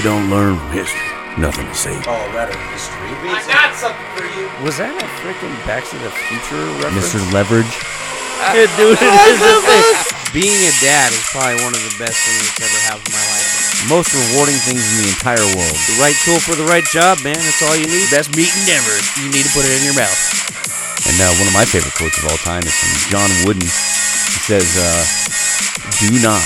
[0.00, 1.92] you don't learn from history, nothing to say.
[2.00, 3.12] Colorado history.
[3.20, 4.48] I got something for you.
[4.64, 7.12] Was that a freaking Back to the Future reference?
[7.12, 7.20] Mr.
[7.36, 7.68] Leverage.
[8.80, 9.84] Dude, here's the thing.
[10.32, 13.26] Being a dad is probably one of the best things that's ever happened in my
[13.28, 13.48] life.
[13.92, 15.76] Most rewarding things in the entire world.
[15.92, 17.36] The right tool for the right job, man.
[17.36, 18.08] That's all you need.
[18.08, 18.96] Best meat in Denver.
[19.20, 20.16] You need to put it in your mouth.
[21.12, 23.68] And uh, one of my favorite quotes of all time is from John Wooden.
[23.68, 25.04] He says, uh,
[26.00, 26.40] "Do not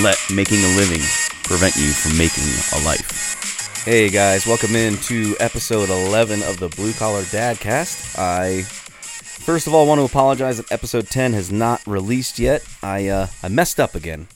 [0.00, 1.04] let making a living
[1.46, 2.44] prevent you from making
[2.74, 8.18] a life." Hey guys, welcome in to episode 11 of the Blue Collar Dadcast.
[8.18, 12.66] I first of all want to apologize that episode 10 has not released yet.
[12.82, 14.26] I uh, I messed up again.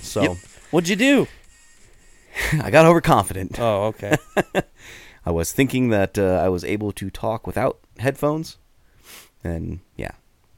[0.00, 0.36] So Yep.
[0.70, 1.26] What'd you do?
[2.62, 3.58] I got overconfident.
[3.58, 4.16] Oh, okay.
[5.26, 8.56] I was thinking that uh, I was able to talk without headphones,
[9.44, 10.12] and yeah,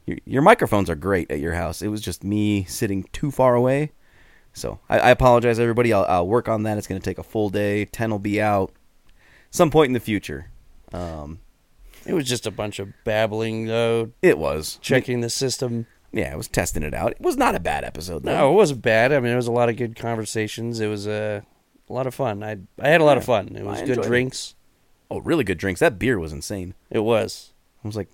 [0.05, 1.81] your, your microphones are great at your house.
[1.81, 3.91] It was just me sitting too far away,
[4.55, 5.93] so I, I apologize, everybody.
[5.93, 6.79] I'll, I'll work on that.
[6.79, 7.85] It's going to take a full day.
[7.85, 8.71] Ten will be out
[9.51, 10.49] some point in the future.
[10.91, 11.39] Um,
[12.05, 14.11] it was just a bunch of babbling, though.
[14.21, 15.85] it was Checking the system.
[16.11, 17.11] Yeah, I was testing it out.
[17.11, 18.23] It was not a bad episode.
[18.23, 18.31] Though.
[18.35, 19.11] No, it wasn't bad.
[19.11, 20.79] I mean, it was a lot of good conversations.
[20.79, 21.41] It was uh,
[21.89, 22.41] a lot of fun.
[22.41, 23.55] I I had a lot of fun.
[23.55, 24.07] It was I good enjoyed it.
[24.07, 24.55] drinks.
[25.11, 25.81] Oh, really good drinks.
[25.81, 26.73] That beer was insane.
[26.89, 27.51] It was.
[27.83, 28.09] It was like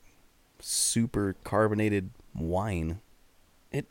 [0.60, 3.02] super carbonated wine.
[3.72, 3.86] It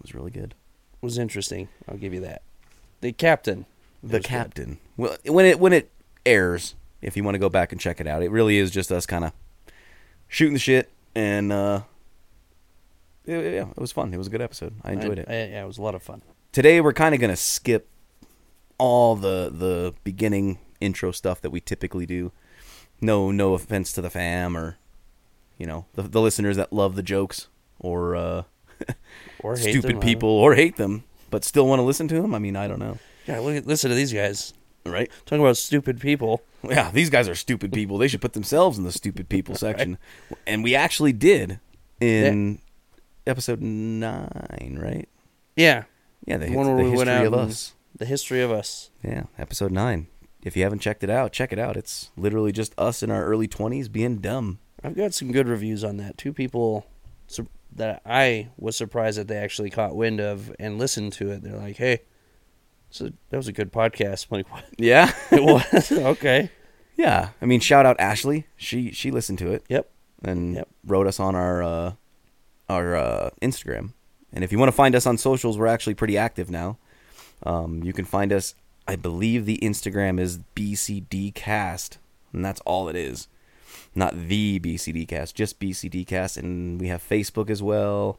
[0.00, 0.54] was really good.
[1.00, 1.68] Was interesting.
[1.88, 2.42] I'll give you that.
[3.00, 3.66] The captain.
[4.02, 4.24] the was good.
[4.24, 4.78] captain.
[4.96, 5.90] Well, when it when it
[6.26, 8.92] airs, if you want to go back and check it out, it really is just
[8.92, 9.32] us kind of
[10.28, 11.82] shooting the shit, and uh,
[13.24, 14.12] yeah, yeah, it was fun.
[14.12, 14.74] It was a good episode.
[14.84, 15.28] I enjoyed I- it.
[15.28, 16.22] I- yeah, it was a lot of fun.
[16.52, 17.88] Today we're kind of gonna skip
[18.78, 22.32] all the the beginning intro stuff that we typically do.
[23.00, 24.76] No, no offense to the fam or
[25.58, 28.42] you know the, the listeners that love the jokes or uh,
[29.42, 32.34] Or hate stupid them, people or hate them, but still want to listen to them.
[32.34, 34.52] I mean, I don't know, Yeah, look at, listen to these guys
[34.86, 35.10] right?
[35.26, 36.42] talking about stupid people.
[36.62, 37.96] Yeah, these guys are stupid people.
[37.98, 39.98] They should put themselves in the stupid people section.
[40.46, 41.60] And we actually did
[42.00, 42.60] in
[43.26, 45.08] episode nine, right?
[45.56, 45.84] Yeah,
[46.26, 47.74] Yeah, the, The one where the we went history out of us.
[47.96, 48.90] the history of us.
[49.02, 50.06] Yeah, episode nine.
[50.42, 51.76] If you haven't checked it out, check it out.
[51.76, 54.58] It's literally just us in our early twenties being dumb.
[54.82, 56.16] I've got some good reviews on that.
[56.16, 56.86] Two people
[57.76, 61.42] that I was surprised that they actually caught wind of and listened to it.
[61.42, 62.00] They're like, "Hey,
[62.90, 64.64] so that was a good podcast." I'm like, what?
[64.78, 66.50] Yeah, It was okay.
[66.96, 67.30] yeah.
[67.40, 68.46] I mean, shout out Ashley.
[68.56, 69.90] She she listened to it Yep.
[70.24, 70.68] and Yep.
[70.84, 71.92] wrote us on our uh,
[72.68, 73.92] our uh, Instagram.
[74.32, 76.78] And if you want to find us on socials, we're actually pretty active now.
[77.44, 78.54] Um, you can find us.
[78.86, 81.98] I believe the Instagram is BCDcast,
[82.32, 83.28] and that's all it is.
[83.94, 88.18] Not the BCDcast, just BCDcast, and we have Facebook as well.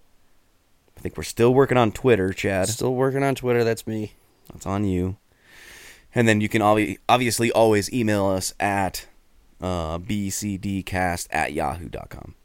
[0.98, 2.68] I think we're still working on Twitter, Chad.
[2.68, 3.64] Still working on Twitter.
[3.64, 4.14] That's me.
[4.52, 5.18] That's on you.
[6.14, 6.62] And then you can
[7.08, 9.08] obviously always email us at
[9.62, 12.36] uh, bcdcast at yahoo.com.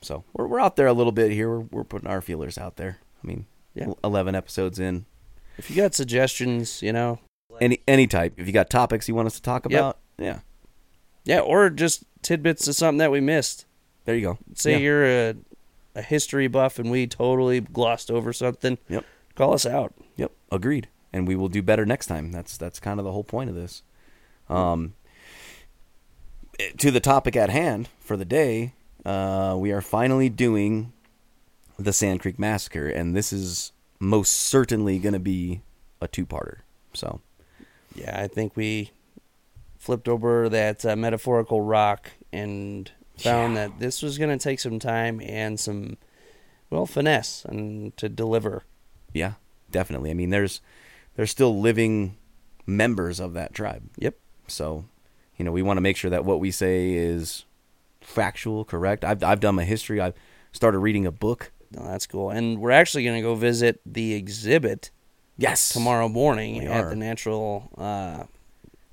[0.00, 1.48] So we're, we're out there a little bit here.
[1.48, 2.98] We're, we're putting our feelers out there.
[3.22, 3.92] I mean, Yeah.
[4.02, 5.06] 11 episodes in.
[5.56, 7.20] If you got suggestions, you know,
[7.60, 8.34] Any any type.
[8.38, 9.78] If you got topics you want us to talk Yep.
[9.78, 10.40] about, yeah,
[11.24, 13.66] yeah, or just tidbits of something that we missed.
[14.04, 14.38] there you go.
[14.54, 14.78] Say Yeah.
[14.78, 15.34] you're a
[15.94, 18.78] a history buff and we totally glossed over something.
[18.88, 19.04] Yep.
[19.34, 19.92] Call us out.
[20.16, 20.88] Yep, agreed.
[21.12, 22.32] And we will do better next time.
[22.32, 23.82] That's that's kind of the whole point of this.
[24.48, 24.94] Um,
[26.58, 28.72] eh, to the topic at hand for the day,
[29.04, 30.92] uh, we are finally doing
[31.78, 35.60] the Sand Creek Massacre, and this is most certainly going to be
[36.00, 36.58] a two-parter.
[36.94, 37.20] So,
[37.94, 38.90] Yeah, I think we
[39.82, 42.88] flipped over that uh, metaphorical rock and
[43.18, 45.96] found that this was going to take some time and some,
[46.70, 48.62] well, finesse and to deliver.
[49.12, 49.32] yeah,
[49.72, 50.10] definitely.
[50.10, 50.60] I mean, there's
[51.16, 52.16] there's still living
[52.64, 53.82] members of that tribe.
[53.98, 54.16] Yep.
[54.46, 54.84] So,
[55.36, 57.44] you know, we want to make sure that what we say is
[58.00, 59.04] factual, correct.
[59.04, 60.00] I've I've done my history.
[60.00, 60.14] I've
[60.52, 61.50] started reading a book.
[61.72, 62.30] No, that's cool.
[62.30, 64.90] And we're actually going to go visit the exhibit
[65.38, 66.90] Yes, tomorrow morning We at are.
[66.90, 67.68] the Natural.
[67.76, 68.24] Uh,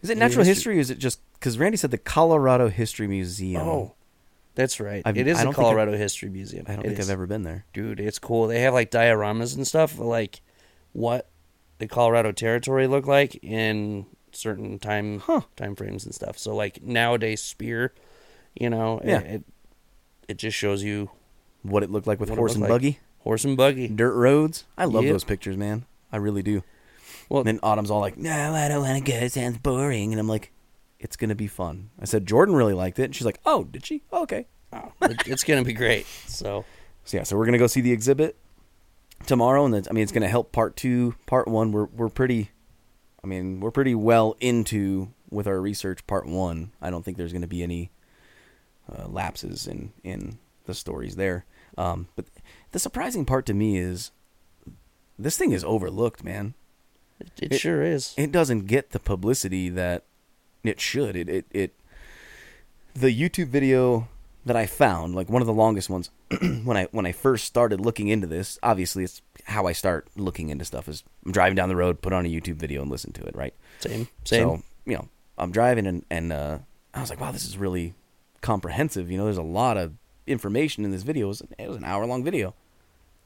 [0.01, 3.61] Is it natural history- or is it just because Randy said the Colorado History Museum?
[3.67, 3.95] Oh,
[4.55, 5.01] that's right.
[5.05, 6.65] I've- it is I the don't think I've- Colorado History Museum.
[6.67, 7.09] I don't It think is.
[7.09, 7.65] I've ever been there.
[7.73, 8.47] Dude, it's cool.
[8.47, 10.41] They have like dioramas and stuff, of, like
[10.93, 11.29] what
[11.79, 15.21] the Colorado Territory looked like in certain time
[15.55, 16.37] time frames and stuff.
[16.37, 17.93] So like nowadays spear,
[18.55, 19.19] you know, Yeah.
[19.19, 19.43] it, it
[20.29, 21.09] it just shows you
[21.63, 22.69] What it looked like with What it horse looked and like.
[22.69, 23.87] buggy, horse and buggy.
[23.89, 24.63] dirt roads.
[24.77, 25.11] I love Yep.
[25.13, 25.85] those pictures, man.
[26.11, 26.63] I really do.
[27.29, 29.17] Well, And then Autumn's all like, "No, I don't want to go.
[29.17, 30.51] It sounds boring." And I'm like,
[30.99, 33.85] "It's gonna be fun." I said Jordan really liked it, and she's like, "Oh, did
[33.85, 34.03] she?
[34.11, 36.05] Oh, okay." oh, it's gonna be great.
[36.27, 36.65] So
[37.05, 38.37] So yeah, so we're gonna go see the exhibit
[39.25, 41.71] tomorrow, and I mean it's gonna help part two, part one.
[41.71, 42.51] We're we're pretty
[43.23, 46.71] I mean, we're pretty well into with our research part one.
[46.81, 47.91] I don't think there's going to be any
[48.91, 51.45] uh, lapses in in the stories there.
[51.77, 52.25] Um, but
[52.71, 54.11] the surprising part to me is
[55.17, 56.53] this thing is overlooked, man.
[57.19, 58.13] It, it, sure is.
[58.17, 60.03] It doesn't get the publicity that
[60.63, 61.15] it should.
[61.15, 61.73] It it it
[62.93, 64.07] the YouTube video
[64.45, 66.09] that I found, like one of the longest ones,
[66.63, 68.57] when I when I first started looking into this.
[68.63, 70.87] Obviously, it's how I start looking into stuff.
[70.87, 73.35] Is I'm driving down the road, put on a YouTube video, and listen to it.
[73.35, 73.53] Right.
[73.79, 74.07] Same.
[74.23, 74.47] Same.
[74.47, 75.07] So you know,
[75.37, 76.59] I'm driving and and uh,
[76.93, 77.93] I was like, wow, this is really
[78.41, 79.11] comprehensive.
[79.11, 79.93] You know, there's a lot of
[80.27, 81.25] information in this video.
[81.25, 82.53] It was, it was an hour long video.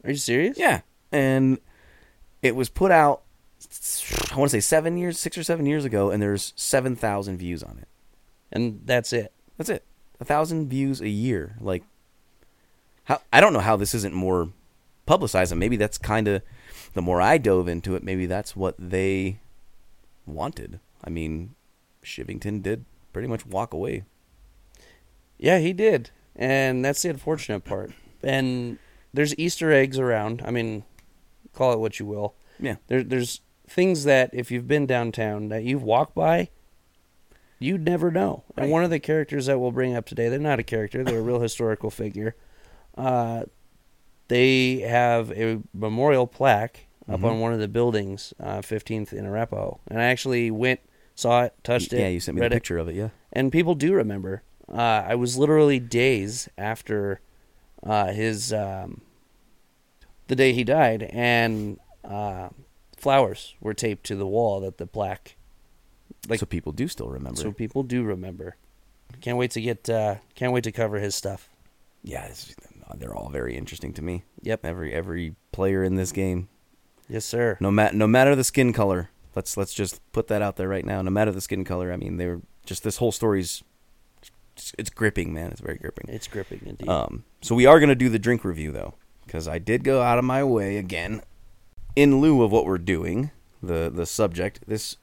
[0.04, 0.58] Are you serious?
[0.58, 0.82] Yeah,
[1.12, 1.60] and
[2.42, 3.24] it was put out.
[4.32, 7.38] I want to say seven years, six or seven years ago, and there's seven thousand
[7.38, 7.88] views on it.
[8.52, 9.32] And that's it.
[9.58, 9.84] That's it.
[10.20, 11.56] A thousand views a year.
[11.60, 11.84] Like,
[13.06, 14.50] how I don't know how this isn't more
[15.06, 16.42] publicized, and maybe that's kind of
[16.94, 19.40] the more I dove into it, maybe that's what they
[20.26, 20.80] wanted.
[21.04, 21.56] I mean,
[22.04, 24.04] Chivington did pretty much walk away.
[25.38, 27.92] Yeah, he did, and that's the unfortunate part.
[28.22, 28.78] And
[29.14, 30.42] there's Easter eggs around.
[30.46, 30.84] I mean,
[31.54, 32.36] call it what you will.
[32.60, 32.78] Yeah.
[32.88, 33.42] There, there's
[33.74, 36.50] things that if you've been downtown that you've walked by,
[37.60, 38.44] you'd never know.
[38.56, 38.64] Right.
[38.64, 41.20] And one of the characters that we'll bring up today, they're not a character; they're
[41.20, 42.36] a real historical figure.
[42.98, 43.44] Uh,
[44.28, 47.26] they have a memorial plaque up mm-hmm.
[47.26, 49.80] on one of the buildings, uh, 15th in Arapahoe.
[49.88, 50.80] And I actually went,
[51.16, 52.00] saw it, touched it.
[52.00, 52.82] Yeah, you sent me the picture it.
[52.82, 53.10] of it, yeah.
[53.34, 54.44] And people do remember.
[54.72, 57.20] Uh, I was literally days after
[57.84, 59.02] uh, his um,
[60.28, 62.50] the day he died, and uh,
[63.04, 65.36] flowers were taped to the wall that the plaque.
[66.28, 67.40] Like, so people do still remember.
[67.40, 68.56] So people do remember.
[69.22, 69.90] Can't wait to get.
[69.90, 71.50] Uh, can't wait to cover his stuff.
[72.04, 72.30] Yeah,
[72.96, 74.24] they're all very interesting to me.
[74.42, 74.66] Yep.
[74.66, 76.50] Every every player in this game.
[77.08, 77.58] Yes, sir.
[77.60, 79.10] No matter no matter the skin color.
[79.36, 81.02] Let's let's just put that out there right now.
[81.02, 83.64] No matter the skin color, I mean, they're just this whole story's
[84.56, 85.52] it's, it's gripping, man.
[85.52, 86.14] It's very gripping.
[86.14, 86.88] It's gripping indeed.
[86.88, 88.94] Um, so we are going to do the drink review though,
[89.26, 91.22] because I did go out of my way again,
[91.96, 93.32] in lieu of what we're doing.
[93.62, 94.98] The the subject this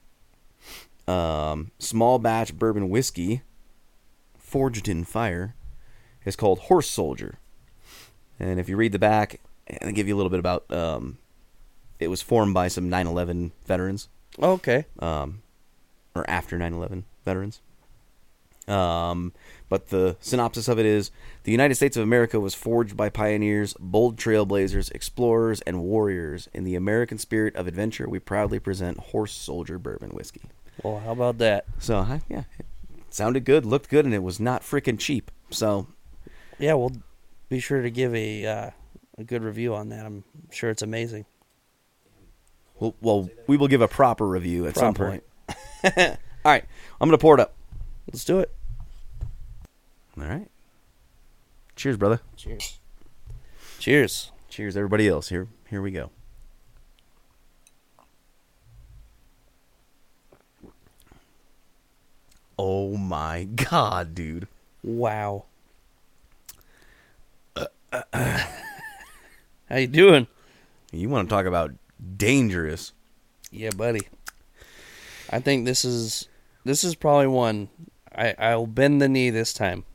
[1.07, 3.41] um, small batch bourbon whiskey,
[4.37, 5.55] forged in fire,
[6.25, 7.39] is called Horse Soldier.
[8.39, 11.17] And if you read the back, and give you a little bit about, um,
[11.99, 14.09] it was formed by some 9/11 veterans.
[14.39, 14.85] Oh, okay.
[14.99, 15.41] Um,
[16.15, 17.61] or after 9/11 veterans.
[18.67, 19.33] Um,
[19.71, 21.11] but the synopsis of it is
[21.43, 26.49] the United States of America was forged by pioneers, bold trailblazers, explorers, and warriors.
[26.53, 30.41] In the American spirit of adventure, we proudly present Horse Soldier Bourbon Whiskey.
[30.83, 31.63] Well, how about that?
[31.79, 32.65] So, yeah, it
[33.11, 35.31] sounded good, looked good, and it was not freaking cheap.
[35.51, 35.87] So,
[36.59, 36.97] yeah, we'll
[37.47, 38.69] be sure to give a uh,
[39.17, 40.05] a good review on that.
[40.05, 41.23] I'm sure it's amazing.
[42.77, 45.21] Well, well we will give a proper review at proper.
[45.47, 45.55] some
[45.93, 46.17] point.
[46.43, 46.65] All right,
[46.99, 47.53] I'm gonna pour it up.
[48.11, 48.51] Let's do it.
[50.17, 50.47] All right.
[51.75, 52.21] Cheers, brother.
[52.35, 52.79] Cheers.
[53.79, 54.31] Cheers.
[54.49, 55.29] Cheers, everybody else.
[55.29, 56.11] Here, here we go.
[62.59, 64.47] Oh my god, dude!
[64.83, 65.45] Wow.
[68.13, 68.45] How
[69.71, 70.27] you doing?
[70.91, 71.71] You want to talk about
[72.17, 72.93] dangerous?
[73.51, 74.07] Yeah, buddy.
[75.29, 76.27] I think this is
[76.63, 77.69] this is probably one.
[78.15, 79.85] I I'll bend the knee this time.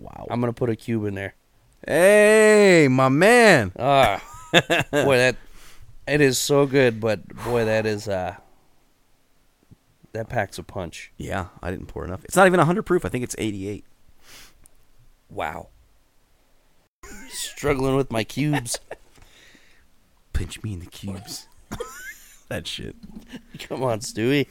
[0.00, 0.26] Wow.
[0.30, 1.34] I'm gonna put a cube in there.
[1.86, 3.72] Hey, my man.
[3.78, 4.22] Ah,
[4.90, 5.36] boy, that
[6.08, 8.36] it is so good, but boy, that is uh
[10.12, 11.12] that packs a punch.
[11.16, 12.24] Yeah, I didn't pour enough.
[12.24, 13.04] It's not even 100 proof.
[13.04, 13.84] I think it's 88.
[15.28, 15.68] Wow.
[17.28, 18.80] Struggling with my cubes.
[20.32, 21.46] Pinch me in the cubes.
[22.48, 22.96] that shit.
[23.60, 24.46] Come on, Stewie.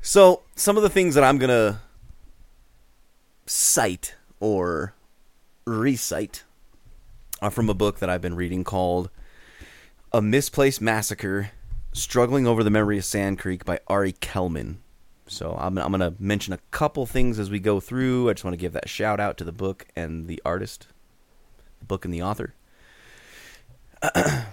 [0.00, 1.80] so, some of the things that I'm going to
[3.50, 4.94] cite or
[5.64, 6.44] recite
[7.42, 9.10] are from a book that I've been reading called
[10.12, 11.50] A Misplaced Massacre
[11.92, 14.78] Struggling Over the Memory of Sand Creek by Ari Kelman.
[15.26, 18.30] So I'm, I'm going to mention a couple things as we go through.
[18.30, 20.86] I just want to give that shout out to the book and the artist,
[21.80, 22.54] the book and the author.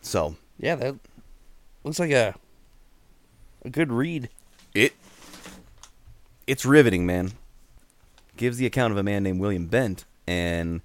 [0.00, 0.96] so yeah, that
[1.84, 2.34] looks like a
[3.64, 4.28] a good read.
[4.74, 4.92] It
[6.48, 7.32] it's riveting, man.
[8.36, 10.82] Gives the account of a man named William Bent, and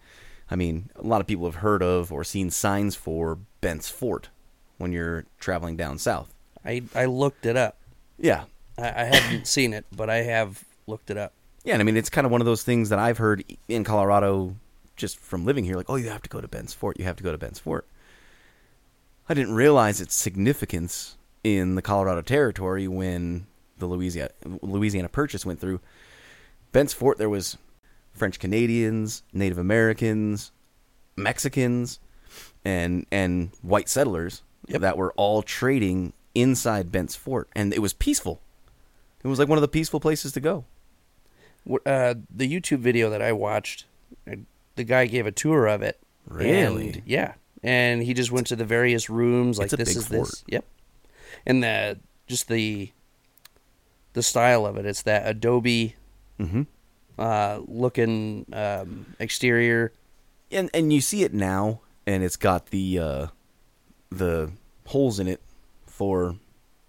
[0.50, 4.30] I mean, a lot of people have heard of or seen signs for Bent's Fort
[4.78, 6.34] when you're traveling down south.
[6.66, 7.78] I I looked it up.
[8.18, 8.46] Yeah,
[8.78, 11.34] I, I haven't seen it, but I have looked it up.
[11.64, 13.84] Yeah, and I mean it's kind of one of those things that I've heard in
[13.84, 14.56] Colorado
[14.96, 15.76] just from living here.
[15.76, 17.00] Like, oh, you have to go to Bent's Fort.
[17.00, 17.88] You have to go to Bent's Fort.
[19.30, 24.32] I didn't realize its significance in the Colorado Territory when the Louisiana
[24.62, 25.80] Louisiana Purchase went through.
[26.72, 27.58] Bent's Fort, there was
[28.14, 30.52] French Canadians, Native Americans,
[31.16, 32.00] Mexicans,
[32.64, 34.82] and and white settlers Yep.
[34.82, 38.40] that were all trading inside Bent's Fort, and it was peaceful.
[39.24, 40.66] It was like one of the peaceful places to go.
[41.86, 43.86] Uh, the YouTube video that I watched,
[44.32, 44.36] uh,
[44.76, 46.00] the guy gave a tour of it.
[46.28, 46.90] Really?
[46.90, 49.60] And, yeah, and he just went to the various rooms.
[49.60, 50.30] Like this is fort.
[50.30, 50.44] this.
[50.48, 50.66] Yep.
[51.46, 52.92] And the just the
[54.14, 54.86] the style of it.
[54.86, 55.96] It's that Adobe
[56.42, 56.62] Mm-hmm.
[57.20, 59.92] uh, looking um, exterior.
[60.52, 63.28] and and you see it now, and it's got the uh,
[64.10, 64.52] the
[64.88, 65.42] holes in it
[65.86, 66.36] for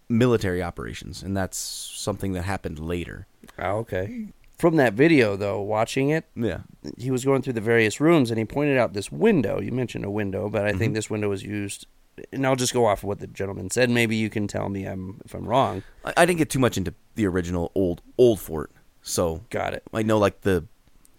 [0.08, 3.26] military operations, and that's something that happened later.
[3.58, 4.28] Oh, okay.
[4.58, 6.60] From that video, though, watching it, Yeah,
[6.96, 9.60] he was going through the various rooms and he pointed out this window.
[9.60, 10.78] You mentioned a window, but I Mm-hmm.
[10.78, 11.86] think this window was used.
[12.32, 13.90] And I'll just go off of what the gentleman said.
[13.90, 15.82] Maybe you can tell me I'm, if I'm wrong.
[16.04, 18.70] I, I didn't get too much into the original old old fort,
[19.02, 19.82] so Got it.
[19.92, 20.64] I know like the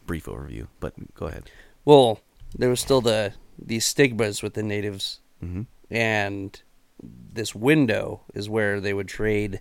[0.06, 0.68] brief overview.
[0.80, 1.50] But go ahead.
[1.86, 2.20] Well,
[2.58, 5.64] there was still the these stigmas with the natives, Mm-hmm.
[5.92, 6.62] and
[7.34, 9.60] this window is where they would trade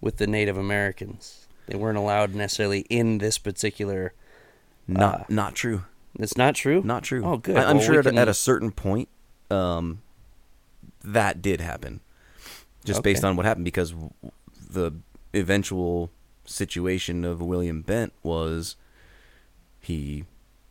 [0.00, 1.46] with the Native Americans.
[1.66, 4.12] They weren't allowed necessarily in this particular.
[4.88, 5.84] Not Uh, not true.
[6.18, 6.82] It's not true.
[6.84, 7.22] Not true.
[7.24, 7.56] Oh, good.
[7.56, 9.08] I, am Well, sure at, a- can- at a certain point,
[9.50, 10.02] um,
[11.04, 12.00] that did happen,
[12.84, 13.94] just based on what happened because
[14.70, 14.92] the
[15.34, 16.10] eventual
[16.48, 18.76] situation of William Bent was
[19.80, 20.24] he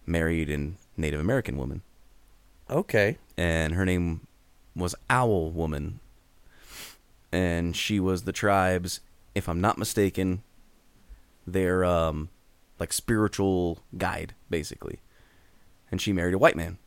[0.05, 1.81] married an Native American woman,
[2.69, 3.17] Okay.
[3.37, 4.27] and her name
[4.75, 5.99] was Owl Woman,
[7.31, 8.99] and she was the tribe's,
[9.35, 10.43] if I'm not mistaken,
[11.45, 12.29] their um,
[12.79, 14.99] like spiritual guide, basically.
[15.91, 16.77] And she married a white man,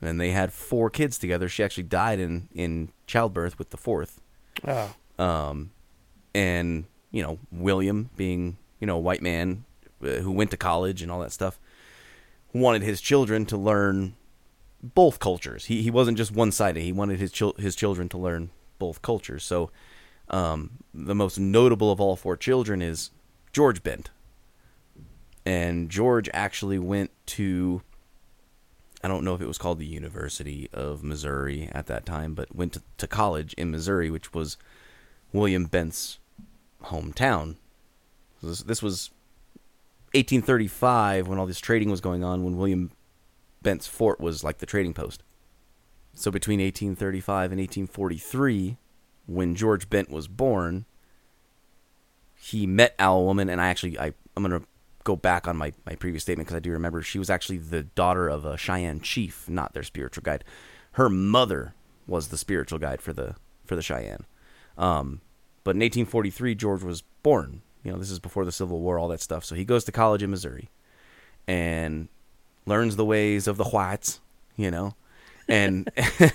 [0.00, 1.48] and they had four kids together.
[1.48, 4.20] She actually died in in childbirth with the fourth.
[4.66, 5.70] Oh, Um,
[6.34, 9.64] and you know William, being you know a white man
[10.02, 11.58] uh, who went to college and all that stuff,
[12.52, 14.14] wanted his children to learn
[14.82, 15.66] both cultures.
[15.66, 16.82] He he wasn't just one sided.
[16.82, 19.44] He wanted his chil- his children to learn both cultures.
[19.44, 19.70] So,
[20.28, 23.10] um, the most notable of all four children is
[23.52, 24.10] George Bent,
[25.44, 27.82] and George actually went to.
[29.02, 32.54] I don't know if it was called the University of Missouri at that time, but
[32.54, 34.58] went to, to college in Missouri, which was
[35.32, 36.18] William Bent's
[36.84, 37.56] hometown.
[38.42, 39.10] This, this was
[40.12, 42.90] 1835 when all this trading was going on, when William
[43.62, 45.22] Bent's fort was like the trading post.
[46.14, 48.76] So between 1835 and 1843,
[49.26, 50.86] when George Bent was born,
[52.34, 54.62] he met Owl Woman, and I actually I I'm gonna
[55.04, 57.82] go back on my, my previous statement because I do remember she was actually the
[57.82, 60.44] daughter of a Cheyenne chief, not their spiritual guide.
[60.92, 61.74] Her mother
[62.06, 64.26] was the spiritual guide for the for the Cheyenne.
[64.76, 65.20] Um,
[65.70, 67.62] but in 1843, George was born.
[67.84, 69.44] You know, this is before the Civil War, all that stuff.
[69.44, 70.68] So he goes to college in Missouri
[71.46, 72.08] and
[72.66, 74.20] learns the ways of the whites.
[74.56, 74.94] You know,
[75.48, 75.88] and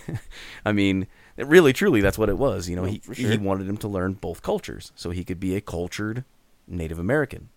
[0.66, 2.70] I mean, really, truly, that's what it was.
[2.70, 5.56] You know, he for he wanted him to learn both cultures, so he could be
[5.56, 6.24] a cultured
[6.68, 7.50] Native American,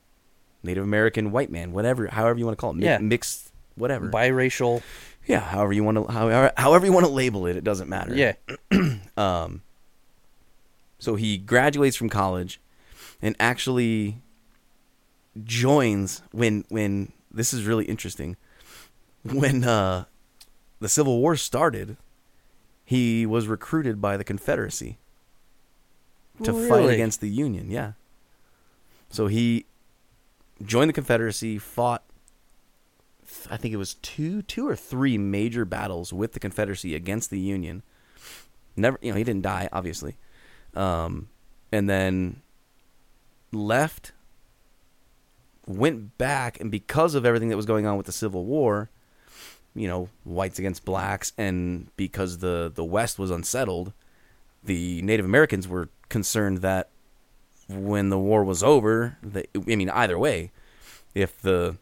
[0.62, 2.98] Native American white man, whatever, however you want to call it, mi- Yeah.
[2.98, 4.10] mixed, whatever.
[4.10, 4.82] biracial.
[5.26, 8.14] yeah, however you want to, however, however you want to label it, it doesn't matter.
[8.14, 8.34] Yeah.
[9.16, 9.62] Um,
[10.98, 12.60] so he graduates from college
[13.22, 14.20] and actually
[15.44, 18.36] joins when when this is really interesting.
[19.22, 20.04] When uh,
[20.80, 21.96] the Civil War started,
[22.84, 24.98] he was recruited by the Confederacy
[26.42, 27.70] to fight against the Union.
[27.70, 27.92] Yeah.
[29.10, 29.66] So he
[30.64, 32.04] joined the Confederacy, fought
[33.50, 37.38] I think it was two two or three major battles with the Confederacy against the
[37.38, 37.82] Union.
[38.76, 40.16] Never, you know, he didn't die, obviously.
[40.78, 41.28] Um,
[41.72, 42.40] and then
[43.52, 44.12] left,
[45.66, 48.88] went back, and because of everything that was going on with the Civil War,
[49.74, 53.92] you know, whites against blacks, and because the the West was unsettled,
[54.62, 56.90] the Native Americans were concerned that
[57.68, 60.52] when the war was over, that I mean, either way,
[61.12, 61.76] if the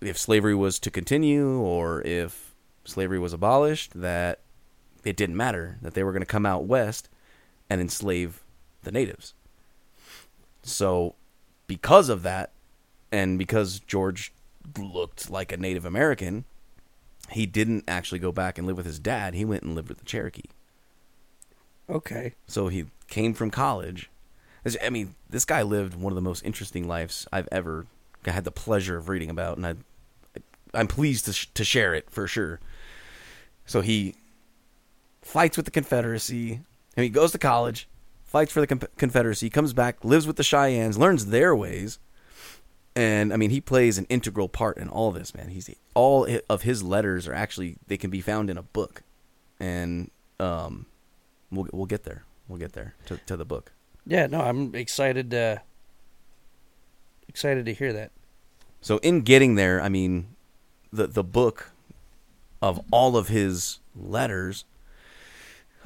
[0.00, 4.38] if slavery was to continue or if slavery was abolished, that
[5.04, 7.08] it didn't matter that they were going to come out west
[7.68, 8.42] and enslave
[8.82, 9.34] the natives.
[10.62, 11.14] So,
[11.66, 12.52] because of that,
[13.12, 14.32] and because George
[14.78, 16.44] looked like a Native American,
[17.30, 19.34] he didn't actually go back and live with his dad.
[19.34, 20.48] He went and lived with the Cherokee.
[21.88, 22.34] Okay.
[22.46, 24.10] So he came from college.
[24.82, 27.86] I mean, this guy lived one of the most interesting lives I've ever
[28.24, 29.74] had the pleasure of reading about, and I,
[30.74, 32.58] I'm pleased to sh- to share it for sure.
[33.64, 34.16] So he
[35.22, 36.60] fights with the Confederacy.
[36.96, 37.88] And he goes to college,
[38.24, 41.98] fights for the Con- Confederacy, comes back, lives with the Cheyennes, learns their ways.
[42.94, 45.48] And I mean, he plays an integral part in all this, man.
[45.48, 49.02] He's all of his letters are actually they can be found in a book,
[49.60, 50.10] and
[50.40, 50.86] um,
[51.50, 52.24] we'll we'll get there.
[52.48, 53.72] We'll get there to to the book.
[54.06, 55.34] Yeah, no, I'm excited.
[55.34, 55.58] Uh,
[57.28, 58.12] excited to hear that.
[58.80, 60.28] So in getting there, I mean,
[60.90, 61.72] the the book
[62.62, 64.64] of all of his letters,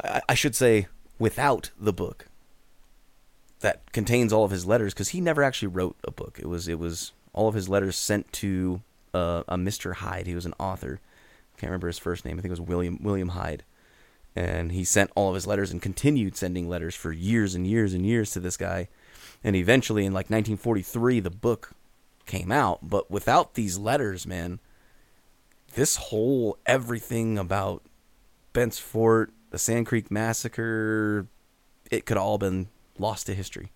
[0.05, 0.87] I, I should say,
[1.21, 2.27] without the book
[3.61, 6.39] that contains all of his letters, because he never actually wrote a book.
[6.41, 8.81] It was it was all of his letters sent to
[9.15, 9.95] uh, a Mr.
[9.95, 10.27] Hyde.
[10.27, 10.99] He was an author.
[11.55, 12.39] I Can't remember his first name.
[12.39, 13.62] I think it was William William Hyde.
[14.35, 17.93] And he sent all of his letters and continued sending letters for years and years
[17.95, 18.89] and years to this guy.
[19.43, 21.73] And eventually, in like 1943, the book
[22.27, 22.79] came out.
[22.83, 24.61] But without these letters, man,
[25.75, 27.83] this whole everything about
[28.53, 31.26] Bent's Fort, the Sand Creek Massacre,
[31.90, 33.73] it could all been lost to history.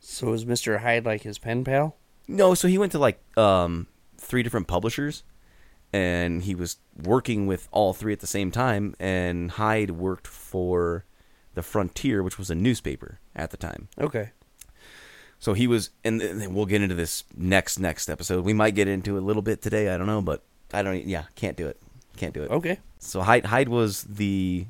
[0.00, 0.80] So was Mr.
[0.80, 1.96] Hyde like his pen pal?
[2.28, 3.86] No, so he went to like um,
[4.18, 5.22] three different publishers
[5.92, 11.04] and he was working with all three at the same time and Hyde worked for
[11.54, 13.88] the Frontier, which was a newspaper at the time.
[13.98, 14.30] Okay.
[15.38, 18.44] So he was, and then we'll get into this next next episode.
[18.44, 19.92] We might get into it a little bit today.
[19.92, 21.04] I don't know, but I don't.
[21.04, 21.80] Yeah, can't do it.
[22.16, 22.50] Can't do it.
[22.50, 22.78] Okay.
[22.98, 24.66] So Hyde Hyde was the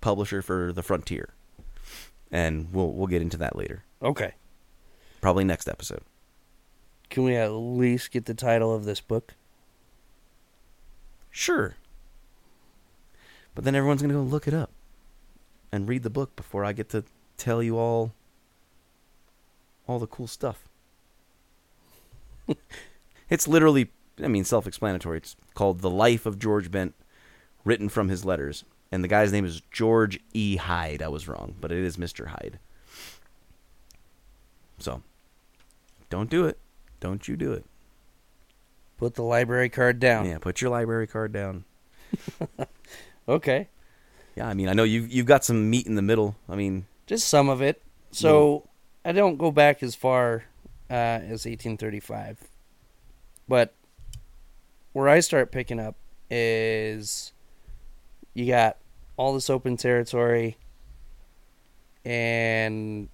[0.00, 1.34] publisher for the Frontier,
[2.30, 3.84] and we'll we'll get into that later.
[4.02, 4.34] Okay.
[5.20, 6.02] Probably next episode.
[7.10, 9.34] Can we at least get the title of this book?
[11.30, 11.76] Sure.
[13.54, 14.70] But then everyone's gonna go look it up
[15.70, 17.04] and read the book before I get to
[17.36, 18.12] tell you all
[19.86, 20.68] all the cool stuff.
[23.28, 23.90] it's literally,
[24.22, 25.18] I mean, self explanatory.
[25.18, 26.94] It's called The Life of George Bent,
[27.64, 28.64] written from his letters.
[28.90, 30.56] And the guy's name is George E.
[30.56, 31.02] Hyde.
[31.02, 32.26] I was wrong, but it is Mr.
[32.26, 32.58] Hyde.
[34.78, 35.02] So,
[36.10, 36.58] don't do it.
[37.00, 37.64] Don't you do it.
[38.98, 40.26] Put the library card down.
[40.26, 41.64] Yeah, put your library card down.
[43.28, 43.68] okay.
[44.36, 46.36] Yeah, I mean, I know you've, you've got some meat in the middle.
[46.48, 47.82] I mean, just some of it.
[48.10, 48.68] So
[49.04, 50.44] I don't go back as far
[50.90, 52.38] uh, as 1835,
[53.48, 53.74] but
[54.92, 55.96] where I start picking up
[56.30, 57.32] is
[58.34, 58.78] you got
[59.16, 60.56] all this open territory,
[62.04, 63.08] and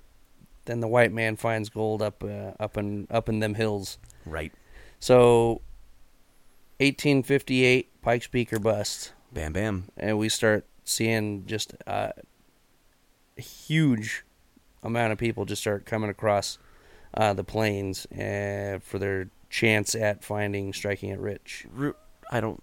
[0.65, 3.99] then the white man finds gold up uh, up in up in them hills.
[4.25, 4.53] Right.
[5.01, 5.63] So,
[6.79, 9.13] 1858, Pikes Peak or bust.
[9.33, 9.85] Bam, bam.
[9.97, 12.11] And we start seeing just uh,
[13.37, 14.25] a huge
[14.83, 16.59] amount of people just start coming across
[17.15, 21.67] uh, the plains uh, for their chance at finding striking it rich.
[22.31, 22.63] I don't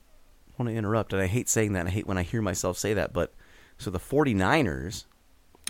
[0.58, 1.88] want to interrupt, and I hate saying that.
[1.88, 3.34] I hate when I hear myself say that, but
[3.78, 5.06] so the 49ers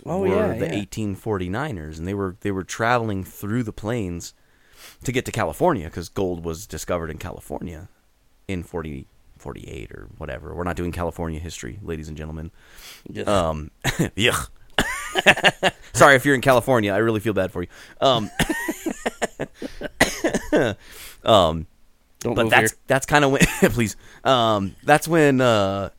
[0.04, 0.84] oh, were yeah, the yeah.
[0.84, 4.34] 1849ers, and they were they were traveling through the plains
[5.04, 7.88] to get to California because gold was discovered in California
[8.46, 9.06] in 40,
[9.38, 10.54] 48 or whatever.
[10.54, 12.50] We're not doing California history, ladies and gentlemen.
[13.08, 13.26] Yes.
[13.26, 13.70] Um.
[15.92, 16.92] Sorry if you're in California.
[16.92, 17.68] I really feel bad for you.
[18.00, 18.30] Um,
[21.24, 21.66] um,
[22.20, 22.78] Don't but move that's here.
[22.86, 23.40] that's kind of when
[23.72, 23.96] please.
[24.24, 25.90] Um, that's when uh,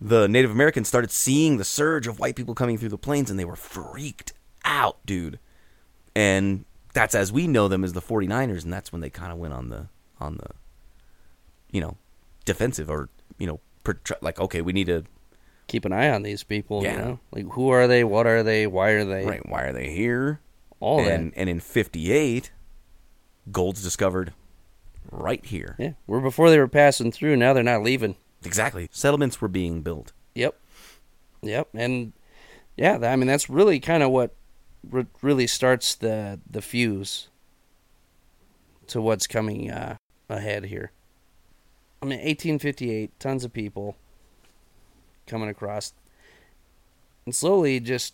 [0.00, 3.38] the Native Americans started seeing the surge of white people coming through the plains, and
[3.38, 4.32] they were freaked
[4.64, 5.38] out, dude.
[6.16, 9.38] And that's as we know them as the 49ers, and that's when they kind of
[9.38, 9.88] went on the
[10.20, 10.50] on the,
[11.70, 11.96] you know,
[12.44, 13.08] defensive or
[13.38, 13.60] you know,
[14.20, 15.04] like okay, we need to
[15.66, 16.82] Keep an eye on these people.
[16.82, 16.92] Yeah.
[16.92, 18.04] You know, like who are they?
[18.04, 18.66] What are they?
[18.66, 19.24] Why are they?
[19.24, 19.48] right.
[19.48, 20.40] Why are they here?
[20.80, 21.38] All and that.
[21.38, 22.52] and in 58,
[23.50, 24.32] gold's discovered
[25.10, 25.76] right here.
[25.78, 27.36] Yeah, we're before they were passing through.
[27.36, 28.16] Now they're not leaving.
[28.44, 28.88] Exactly.
[28.92, 30.12] Settlements were being built.
[30.34, 30.58] Yep.
[31.42, 31.68] Yep.
[31.74, 32.12] And
[32.76, 34.34] yeah, I mean that's really kind of what
[34.90, 37.28] re- really starts the the fuse
[38.88, 39.96] to what's coming uh,
[40.28, 40.92] ahead here.
[42.02, 43.96] I mean, 1858, tons of people
[45.26, 45.94] coming across,
[47.24, 48.12] and slowly just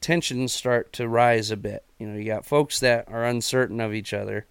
[0.00, 1.84] tensions start to rise a bit.
[1.98, 4.46] You know, you got folks that are uncertain of each other.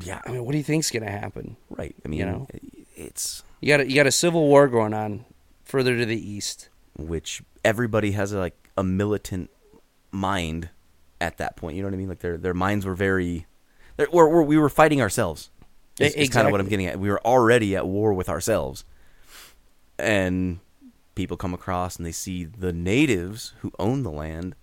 [0.00, 0.20] Yeah.
[0.26, 1.56] I mean, what do you think's going to happen?
[1.70, 1.94] Right.
[2.04, 2.46] I mean, You know?
[2.96, 5.24] it's You got a, you got a civil war going on
[5.64, 6.68] further to the east.
[6.96, 9.50] which everybody has a, like a militant
[10.10, 10.70] mind
[11.20, 11.76] at that point.
[11.76, 12.08] You know what I mean?
[12.08, 13.46] Like their their minds were very.
[13.96, 15.50] We're, we're, we were fighting ourselves.
[16.00, 16.98] Is, is kind of what I'm getting at.
[16.98, 18.84] We were already at war with ourselves,
[19.96, 20.58] and
[21.14, 24.54] people come across and they see the natives who own the land,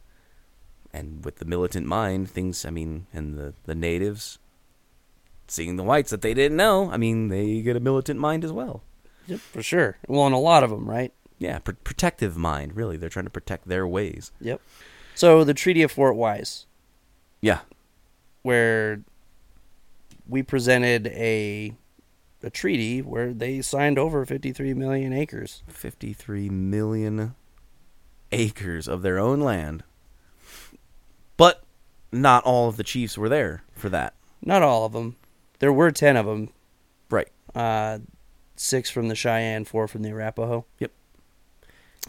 [0.93, 2.65] and with the militant mind, things.
[2.65, 4.39] I mean, and the the natives
[5.47, 8.51] seeing the whites that they didn't know, I mean, they get a militant mind as
[8.53, 8.83] well.
[9.27, 9.97] Yep, for sure.
[10.07, 11.13] Well, and a lot of them, right?
[11.37, 12.75] Yeah, pr- protective mind.
[12.75, 14.31] Really, they're trying to protect their ways.
[14.39, 14.61] Yep.
[15.15, 16.65] So the Treaty of Fort Wise,
[17.41, 17.59] Yeah,
[18.43, 19.01] where
[20.27, 21.73] we presented a
[22.43, 25.63] a treaty where they signed over 53 million acres.
[25.67, 27.35] 53 million
[28.31, 29.83] acres of their own land.
[31.37, 31.63] But
[32.11, 34.13] not all of the chiefs were there for that.
[34.41, 35.17] Not all of them.
[35.59, 36.49] There were 10 of them.
[37.09, 37.29] Right.
[37.53, 37.99] Uh,
[38.55, 40.65] six from the Cheyenne, four from the Arapaho.
[40.79, 40.91] Yep.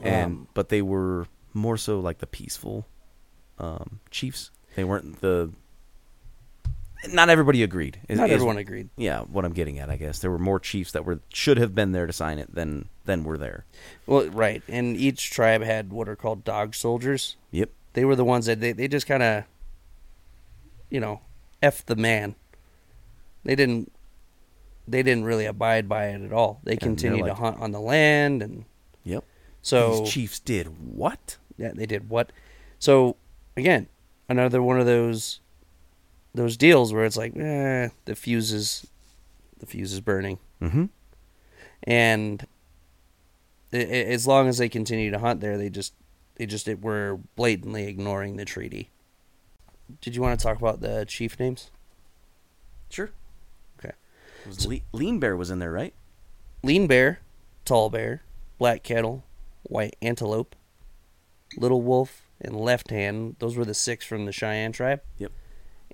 [0.00, 2.86] And Um, but they were more so like the peaceful
[3.58, 4.50] um, chiefs.
[4.74, 5.52] They weren't the.
[7.10, 7.98] Not everybody agreed.
[8.08, 8.88] is- Not is- everyone agreed.
[8.96, 11.74] Yeah, what I'm getting at, I guess there were more chiefs that were should have
[11.74, 13.64] been there to sign it than than were there.
[14.06, 14.62] Well, right.
[14.68, 17.36] And each tribe had what are called dog soldiers.
[17.50, 17.70] Yep.
[17.94, 19.44] They were the ones that they, they just kind of,
[20.90, 21.20] you know,
[21.62, 22.36] F the man.
[23.44, 23.90] They didn't.
[24.86, 26.60] They didn't really abide by it at all.
[26.64, 28.64] They Yeah, and they're continued to hunt on the land, and
[29.04, 29.24] Yep.
[29.62, 31.36] so These chiefs did what?
[31.56, 32.32] Yeah, they did what?
[32.80, 33.16] So
[33.56, 33.88] again,
[34.28, 35.40] another one of those
[36.34, 38.86] those deals where it's like, eh, the fuse is
[39.58, 40.84] the fuse is burning, Mm-hmm.
[41.84, 42.46] and
[43.72, 45.94] i- i- as long as they continue to hunt there, they just
[46.36, 48.90] they just it, were blatantly ignoring the treaty.
[50.00, 51.70] Did you want to talk about the chief names?
[52.88, 53.10] Sure.
[53.78, 53.92] Okay.
[54.46, 55.94] Was Le- Lean Bear was in there, right?
[56.62, 57.20] Lean bear,
[57.64, 58.22] tall bear,
[58.58, 59.24] black kettle,
[59.64, 60.56] white antelope,
[61.56, 63.36] little wolf, and left hand.
[63.38, 65.02] Those were the six from the Cheyenne tribe.
[65.18, 65.32] Yep.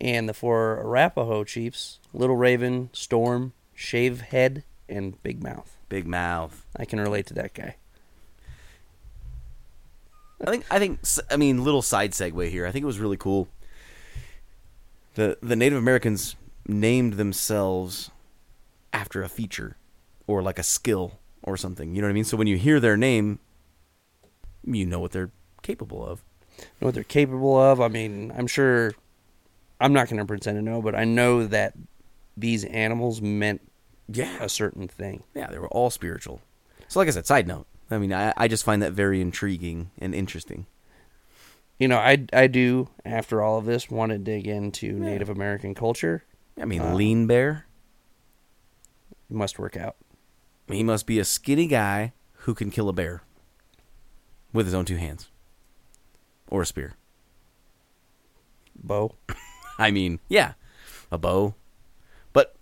[0.00, 5.76] And the four Arapaho chiefs: Little Raven, Storm, Shave Head, and Big Mouth.
[5.88, 6.64] Big Mouth.
[6.76, 7.76] I can relate to that guy.
[10.46, 12.66] I think I think I mean little side segue here.
[12.66, 13.48] I think it was really cool.
[15.14, 18.10] The the Native Americans named themselves
[18.92, 19.76] after a feature
[20.26, 21.94] or like a skill or something.
[21.94, 22.24] You know what I mean?
[22.24, 23.40] So when you hear their name,
[24.64, 25.30] you know what they're
[25.62, 26.22] capable of.
[26.80, 27.80] Know what they're capable of.
[27.80, 28.94] I mean, I'm sure.
[29.80, 31.74] I'm not going to pretend to know, but I know that
[32.36, 33.60] these animals meant
[34.08, 34.36] Yeah.
[34.42, 35.22] a certain thing.
[35.34, 36.40] Yeah, they were all spiritual.
[36.88, 37.66] So like I said, side note.
[37.90, 40.66] I mean, I, I just find that very intriguing and interesting.
[41.78, 45.74] You know, I I do after all of this want to dig into Native American
[45.74, 46.24] culture.
[46.60, 47.66] I mean, Uh, Lean Bear,
[49.30, 49.96] It must work out.
[50.68, 52.12] he must be a skinny guy
[52.44, 53.22] who can kill a bear
[54.52, 55.30] with his own two hands
[56.50, 56.94] or a spear.
[58.76, 59.14] Bo.
[59.78, 60.52] I mean, yeah,
[61.10, 61.54] a bow,
[62.32, 62.54] but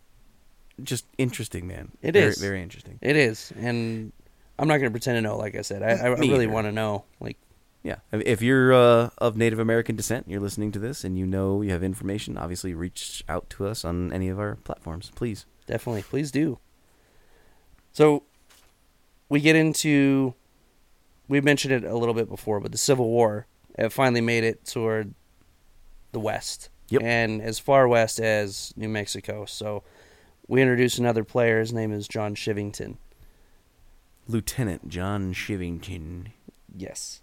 [0.83, 1.93] just interesting, man.
[2.03, 2.39] It very, is.
[2.41, 2.99] very interesting.
[3.01, 4.13] It is, and
[4.59, 5.37] I'm not going to pretend to know.
[5.37, 7.05] Like I said, I, I really want to know.
[7.21, 7.39] Like,
[7.83, 11.63] Yeah, if- you're uh, of Native American descent, you're listening to this, and you know
[11.63, 15.47] you have information, obviously reach out to us on any of our platforms, please.
[15.67, 16.59] definitely, please do.
[17.93, 18.25] So,
[19.29, 20.35] we get into.
[21.29, 23.47] We mentioned it a little bit before, but the Civil War
[23.91, 25.13] finally made it toward
[26.13, 27.03] the west, Yep.
[27.03, 29.45] and as far west as New Mexico.
[29.45, 29.83] So,
[30.49, 31.59] we introduce another player.
[31.61, 32.97] His name is John Chivington.
[34.29, 36.29] Lieutenant John Chivington
[36.77, 37.23] Yes.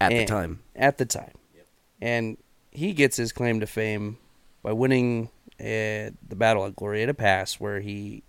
[0.00, 0.60] at the time.
[0.76, 1.32] at the time.
[1.54, 1.66] Yep.
[2.00, 2.36] And
[2.70, 4.18] he gets his claim to fame
[4.62, 5.30] by winning
[5.60, 8.22] uh, the Battle at Glorieta Pass, where he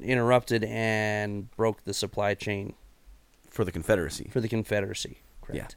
[0.00, 2.74] interrupted and broke the supply chain
[3.50, 4.28] for the Confederacy.
[4.30, 5.18] for the Confederacy.
[5.40, 5.76] Correct.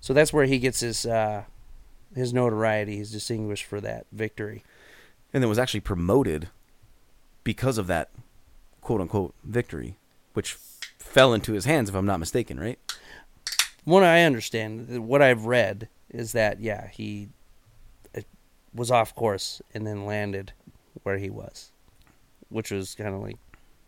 [0.00, 1.44] So that's where he gets his uh,
[2.16, 2.96] his notoriety.
[2.96, 4.64] He's distinguished for that victory.
[5.32, 6.48] and then was actually promoted
[7.44, 8.10] because of that
[8.80, 9.96] quote unquote victory,
[10.32, 10.56] which
[10.98, 12.78] fell into his hands, if I'm not mistaken, right?
[13.84, 17.28] What I understand, what I've read, is that yeah, he
[18.16, 18.22] uh,
[18.74, 20.52] was off course and then landed
[21.04, 21.70] where he was,
[22.48, 23.36] which was kind of like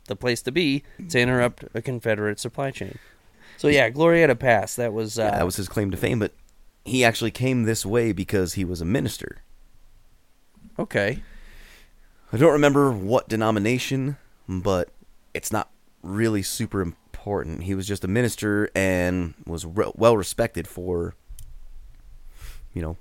[0.06, 2.98] the place to be to interrupt a Confederate supply chain.
[3.56, 4.76] So yeah, Glorieta Pass.
[4.76, 6.32] That was uh, Yeah, that was his claim to fame, but
[6.88, 9.38] he actually came this way because he was a minister.
[10.78, 11.22] okay.
[12.32, 14.90] I don't remember what denomination, but
[15.32, 15.70] it's not
[16.02, 17.62] really super important.
[17.62, 21.14] He was just a minister and was re- well respected for,
[22.74, 22.98] you know,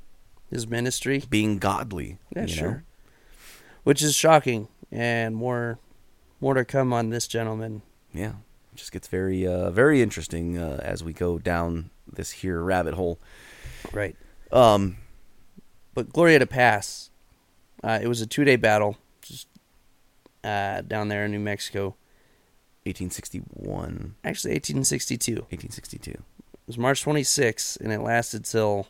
[0.50, 2.20] His ministry, being godly.
[2.34, 2.82] yeah, you sure, know?
[3.84, 5.78] which is shocking, and more,
[6.40, 7.82] more to come on this gentleman.
[8.14, 8.36] Yeah,
[8.74, 12.94] it just gets very, uh, very interesting uh, as we go down this here rabbit
[12.94, 13.20] hole.
[13.94, 14.16] Right.
[14.52, 14.98] Um,
[15.94, 17.10] But Glorieta Pass,
[17.84, 19.48] uh, it was a two day battle, just
[20.44, 21.96] uh, down there in New Mexico.
[22.86, 25.34] 1861, Actually, 1862.
[25.50, 26.12] 1862.
[26.12, 26.22] It
[26.66, 28.88] was March 26th, and it lasted till.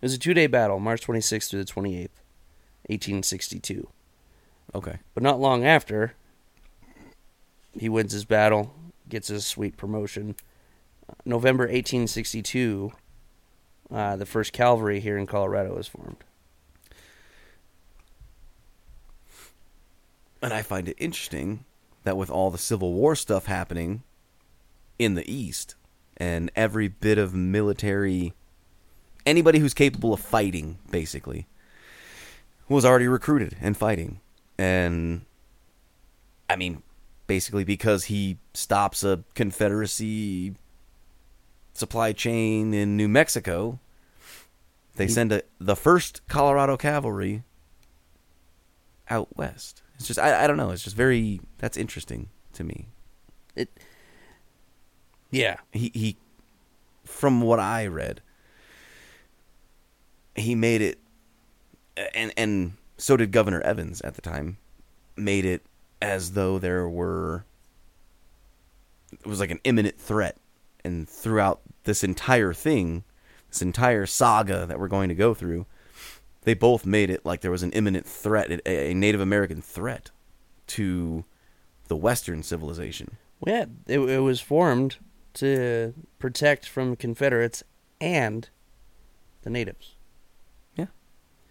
[0.00, 2.10] It was a two day battle, March 26th through the 28th,
[2.88, 3.88] 1862.
[4.74, 4.98] Okay.
[5.14, 6.14] But not long after,
[7.78, 8.74] he wins his battle,
[9.08, 10.36] gets his sweet promotion.
[11.24, 12.92] November 1862,
[13.92, 16.24] uh, the first cavalry here in Colorado was formed.
[20.42, 21.64] And I find it interesting
[22.02, 24.02] that with all the Civil War stuff happening
[24.98, 25.74] in the East
[26.16, 28.34] and every bit of military,
[29.24, 31.46] anybody who's capable of fighting, basically,
[32.68, 34.20] was already recruited and fighting.
[34.58, 35.22] And,
[36.48, 36.82] I mean,
[37.26, 40.54] basically because he stops a Confederacy
[41.74, 43.78] supply chain in New Mexico,
[44.96, 47.42] they send a, the first Colorado cavalry
[49.10, 49.82] out west.
[49.96, 50.70] It's just I, I don't know.
[50.70, 52.86] It's just very that's interesting to me.
[53.54, 53.68] It,
[55.30, 56.16] yeah, He he,
[57.04, 58.20] from what I read,
[60.36, 60.98] he made it,
[62.14, 64.58] and and so did Governor Evans at the time,
[65.16, 65.62] made it
[66.00, 67.44] as though there were.
[69.12, 70.36] It was like an imminent threat,
[70.84, 73.04] and throughout this entire thing,
[73.48, 75.66] this entire saga that we're going to go through,
[76.42, 80.10] they both made it like there was an imminent threat, a, Native American threat
[80.68, 81.24] to
[81.88, 83.16] the Western civilization.
[83.40, 84.96] Well, yeah, it, it was formed
[85.34, 87.62] to protect from Confederates
[88.00, 88.48] and
[89.42, 89.94] the natives.
[90.76, 90.86] Yeah,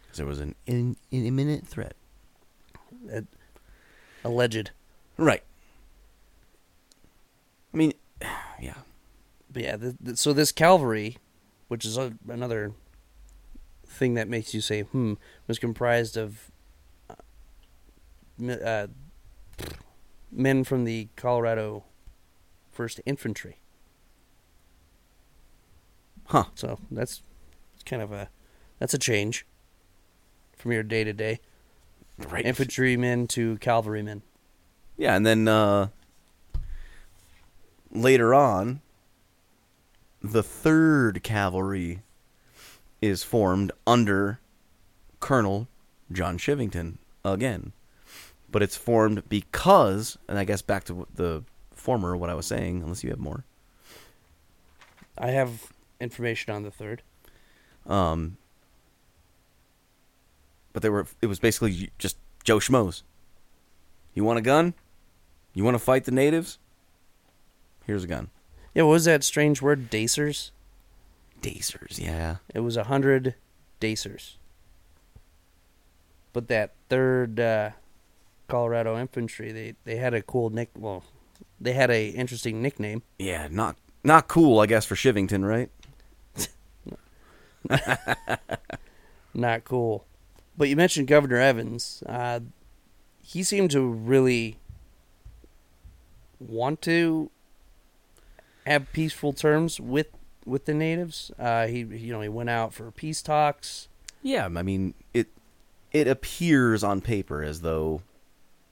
[0.03, 1.95] because there was an, in, an imminent threat.
[3.07, 3.25] It,
[4.23, 4.71] alleged.
[5.17, 5.43] Right.
[7.73, 7.93] I mean,
[8.61, 8.75] yeah.
[9.53, 11.17] But yeah, th th so this cavalry,
[11.67, 12.73] which is a, another
[13.85, 15.13] thing that makes you say, hmm,
[15.47, 16.51] was comprised of
[17.09, 18.87] uh, uh,
[20.31, 21.83] men from the Colorado
[22.71, 23.57] First Infantry.
[26.27, 26.45] Huh.
[26.55, 27.21] So that's
[27.75, 28.29] it's kind of a
[28.79, 29.45] that's a change
[30.57, 31.39] from your day to day
[32.29, 32.45] Right.
[32.45, 34.21] infantrymen to cavalrymen.
[34.97, 35.87] Yeah, and then uh,
[37.91, 38.81] later on,
[40.23, 42.01] the third cavalry
[43.01, 44.39] is formed under
[45.19, 45.67] Colonel
[46.11, 47.73] John Chivington again.
[48.49, 52.81] But it's formed because, and I guess back to the former, what I was saying,
[52.83, 53.43] unless you have more.
[55.17, 57.01] I have information on the third.
[57.85, 58.37] Um,
[60.71, 61.07] but they were.
[61.21, 63.03] It was basically just Joe Schmoes.
[64.13, 64.75] You want a gun?
[65.53, 66.59] You want to fight the natives?
[67.85, 68.29] Here's a gun.
[68.73, 70.51] Yeah, what was that strange word, dacers?
[71.41, 72.37] Dacers, yeah.
[72.53, 73.35] It was a hundred
[73.79, 74.37] dacers.
[76.31, 77.71] But that third uh,
[78.47, 80.69] Colorado infantry, they they had a cool nick.
[80.75, 81.03] Well,
[81.59, 83.03] they had a interesting nickname.
[83.19, 85.69] Yeah, not not cool, I guess, for Chivington, right?
[89.33, 90.05] Not cool.
[90.57, 92.03] But you mentioned Governor Evans.
[92.05, 92.41] Uh,
[93.23, 94.57] he seemed to really
[96.39, 97.31] want to
[98.65, 100.07] have peaceful terms with
[100.45, 101.31] with the natives.
[101.39, 103.87] Uh, he you know he went out for peace talks.
[104.21, 105.27] Yeah, I mean it.
[105.91, 108.01] It appears on paper as though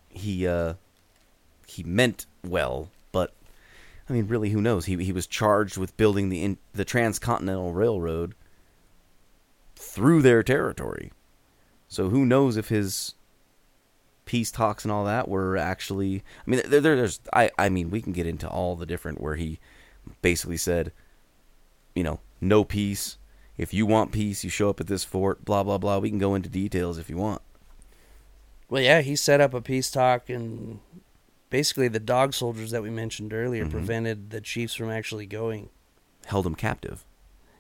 [0.10, 0.74] he uh,
[1.68, 3.34] he meant well, but
[4.10, 4.86] I mean, really, who knows?
[4.86, 8.36] He he was charged with building the in, the transcontinental railroad
[9.76, 11.12] through their territory,
[11.88, 13.14] so who knows if his
[14.26, 16.24] peace talks and all that were actually?
[16.46, 19.22] I mean, there, there, there's I I mean, we can get into all the different
[19.22, 19.60] where he
[20.22, 20.92] basically said,
[21.96, 23.18] you know, no peace.
[23.58, 25.46] If you want peace, you show up at this fort.
[25.46, 26.00] Blah blah blah.
[26.00, 27.42] We can go into details if you want.
[28.70, 30.80] Well, yeah, he set up a peace talk, and
[31.50, 33.72] basically the dog soldiers that we mentioned earlier Mhm.
[33.72, 35.70] prevented the chiefs from actually going.
[36.26, 37.04] Held him captive.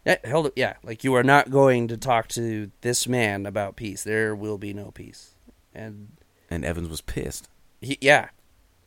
[0.05, 0.51] Yeah, held.
[0.55, 4.03] Yeah, like you are not going to talk to this man about peace.
[4.03, 5.35] There will be no peace.
[5.75, 6.13] And
[6.49, 7.49] And Evans was pissed.
[7.81, 8.29] he, yeah,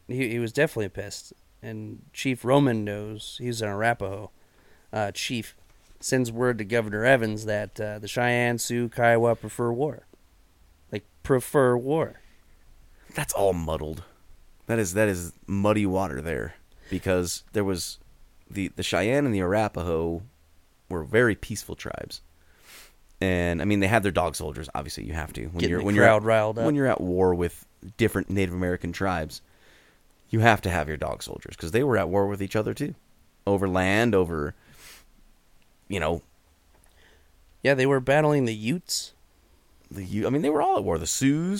[0.08, 1.32] he he was definitely pissed.
[1.64, 4.30] And Chief Roman Nose he's an Arapaho.
[4.92, 5.56] Uh, Chief
[5.98, 10.06] sends word to Governor Evans that uh, the Cheyenne, Sioux, Kiowa prefer war.
[10.92, 12.20] Like prefer war.
[13.14, 14.02] That's all muddled.
[14.66, 16.54] That is that is muddy water there
[16.90, 17.98] because there was
[18.50, 20.22] the the Cheyenne and the Arapaho
[20.88, 22.20] were very peaceful tribes.
[23.20, 25.46] And I mean they had their dog soldiers, obviously you have to.
[25.46, 26.66] When Getting you're when crowd you're riled up.
[26.66, 27.64] when you're at war with
[27.96, 29.40] different Native American tribes,
[30.30, 32.74] you have to have your dog soldiers because they were at war with each other
[32.74, 32.94] too.
[33.46, 34.54] Over land, over
[35.88, 36.22] you know,
[37.62, 39.12] Yeah, they were battling the Utes.
[39.90, 40.98] the U- I mean, they were all at war.
[40.98, 41.58] The Sioux,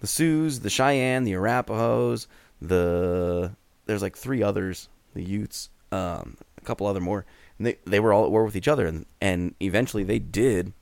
[0.00, 2.26] the Sioux, the Cheyenne, the Arapahoes,
[2.60, 3.52] the
[3.86, 7.26] there's like three others, the Utes, um, a couple other more.
[7.58, 10.72] And they they were all at war with each other, and and eventually they did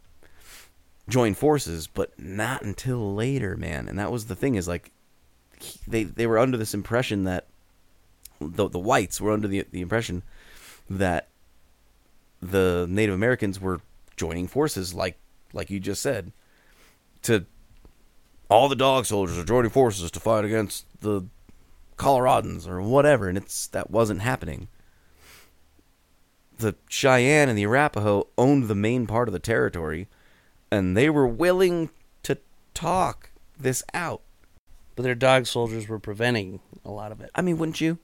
[1.09, 3.89] join forces, but not until later, man.
[3.89, 4.93] And that was the thing is like
[5.87, 7.47] they they were under this impression that
[8.41, 10.23] the the whites were under the the impression
[10.89, 11.29] that
[12.41, 13.81] the Native Americans were
[14.17, 15.19] joining forces, like
[15.53, 16.33] like you just said,
[17.23, 17.47] to
[18.51, 21.23] all the dog soldiers are joining forces to fight against the
[21.97, 24.69] Coloradans or whatever, and it's that wasn't happening.
[26.59, 30.09] The Cheyenne and the Arapaho owned the main part of the territory,
[30.71, 31.91] and they were willing
[32.23, 32.39] to
[32.75, 34.23] talk this out.
[35.01, 37.31] But their dog soldiers were preventing a lot of it.
[37.35, 37.97] I mean, wouldn't you?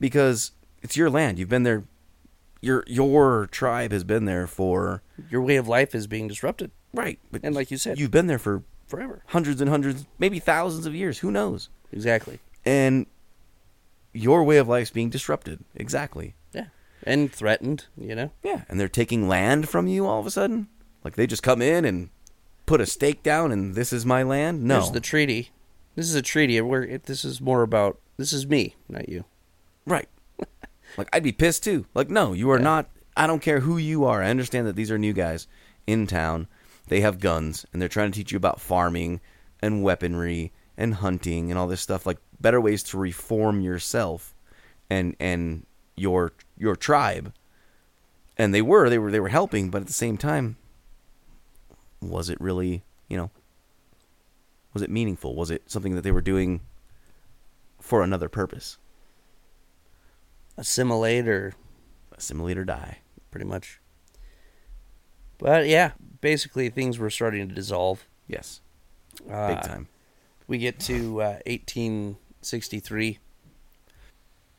[0.00, 1.38] Because it's your land.
[1.38, 1.84] You've been there.
[2.62, 7.18] Your your tribe has been there for Your way of life is being disrupted right.
[7.30, 9.22] But And like you said- you've been there for forever.
[9.26, 11.18] hundreds and hundreds, maybe thousands of years.
[11.18, 11.68] Who knows?
[11.92, 12.38] Exactly.
[12.64, 13.04] And
[14.14, 15.62] your way of life's being disrupted.
[15.74, 16.36] Exactly.
[16.54, 16.68] Yeah.
[17.02, 18.32] And threatened, you know?
[18.42, 20.68] Yeah, and they're taking land from you all of a sudden.
[21.04, 22.08] Like they just come in and
[22.68, 24.62] put a stake down, and this is my land.
[24.62, 25.50] No, There's the treaty.
[25.96, 29.24] This is a treaty where this is more about this is me, not you.
[29.86, 30.08] right.
[30.96, 31.86] like I'd be pissed too.
[31.94, 32.88] Like no, you are not.
[33.16, 34.22] I don't care who you are.
[34.22, 35.48] I understand that these are new guys
[35.86, 36.46] in town.
[36.86, 39.20] They have guns, and they're trying to teach you about farming
[39.60, 42.06] and weaponry and hunting and all this stuff.
[42.06, 44.34] Like better ways to reform yourself
[44.88, 47.32] and and your your tribe.
[48.36, 50.56] And they were they were they were helping, but at the same time,
[52.00, 53.30] was it really you know
[54.72, 56.60] was it meaningful was it something that they were doing
[57.80, 58.78] for another purpose
[60.58, 61.54] Assimilate or
[62.16, 62.98] assimilate or die
[63.30, 63.80] pretty much.
[65.38, 68.06] But yeah, basically things were starting to dissolve.
[68.26, 68.60] yes
[69.30, 69.88] Uh, big time
[70.48, 73.18] We get to uh, 1863.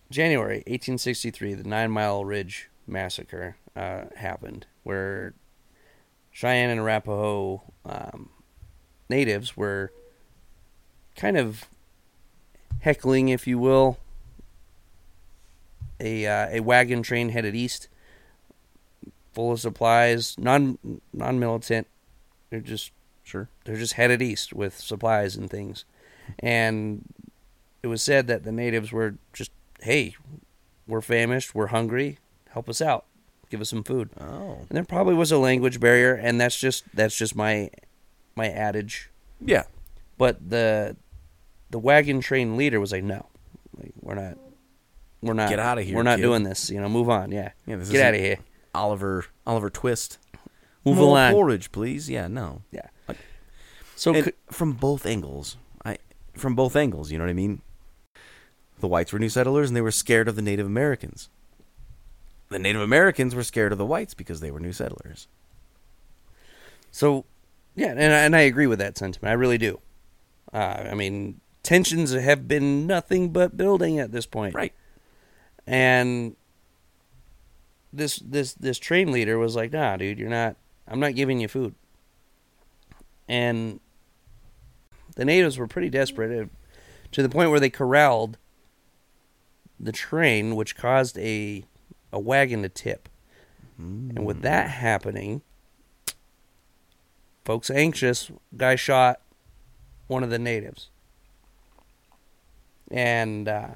[0.09, 5.33] January 1863, the Nine Mile Ridge Massacre uh, happened, where
[6.39, 8.29] Cheyenne and Arapaho um,
[9.09, 9.91] natives were
[11.17, 11.65] kind of
[12.79, 13.97] heckling, if you will,
[15.99, 17.89] a uh, a wagon train headed east,
[19.33, 20.77] full of supplies, non
[21.11, 21.87] non militant.
[22.49, 25.83] They're just sure they're just headed east with supplies and things.
[26.39, 27.03] And
[27.83, 30.15] it was said that the natives were just, hey,
[30.87, 32.19] we're famished, we're hungry,
[32.51, 33.03] help us out,
[33.49, 34.09] give us some food.
[34.19, 37.69] oh And there probably was a language barrier, and that's just that's just my
[38.35, 39.09] my adage.
[39.43, 39.63] yeah
[40.17, 40.95] But the
[41.69, 43.27] the wagon train leader was like, no,
[43.77, 44.37] like, we're not.
[45.21, 45.49] We're not.
[45.49, 46.69] Get out of here, We're not kid." doing this.
[46.69, 47.31] You know, move on.
[47.31, 47.51] Yeah.
[47.67, 48.37] yeah this Get out of here.
[48.73, 50.17] oliver oliver twist
[50.85, 51.33] Move More along.
[51.33, 52.87] porridge please yeah no Yeah.
[53.07, 53.17] Like-
[53.95, 55.97] So c- from both angles i
[56.35, 57.61] from both angles you know what i mean
[58.79, 61.29] the whites were new settlers and they were scared of the native americans
[62.49, 65.27] the native americans were scared of the whites because they were new settlers
[66.91, 67.25] So,
[67.75, 69.29] yeah, and and I agree with that sentiment.
[69.29, 69.79] I really do.
[70.51, 74.73] Uh, I mean, tensions have been nothing but building at this point, right
[75.67, 76.35] And
[77.93, 80.55] this this this train leader was like, "Nah, dude, you're not.
[80.87, 81.75] I'm not giving you food."
[83.27, 83.79] And
[85.15, 86.47] the natives were pretty desperate uh,
[87.11, 88.37] to the point where they corralled
[89.79, 91.63] the train, which caused a
[92.11, 93.09] a wagon to tip.
[93.77, 95.41] And with that happening,
[97.45, 99.21] folks anxious, guy shot
[100.07, 100.89] one of the natives.
[102.91, 103.69] And uh,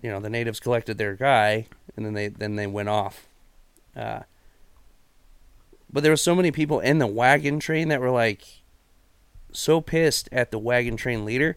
[0.00, 3.26] you know, the natives collected their guy and then they then they went off.
[3.96, 4.20] Uh,
[5.92, 8.62] but there were so many people in the wagon train that were like
[9.52, 11.56] so pissed at the wagon train leader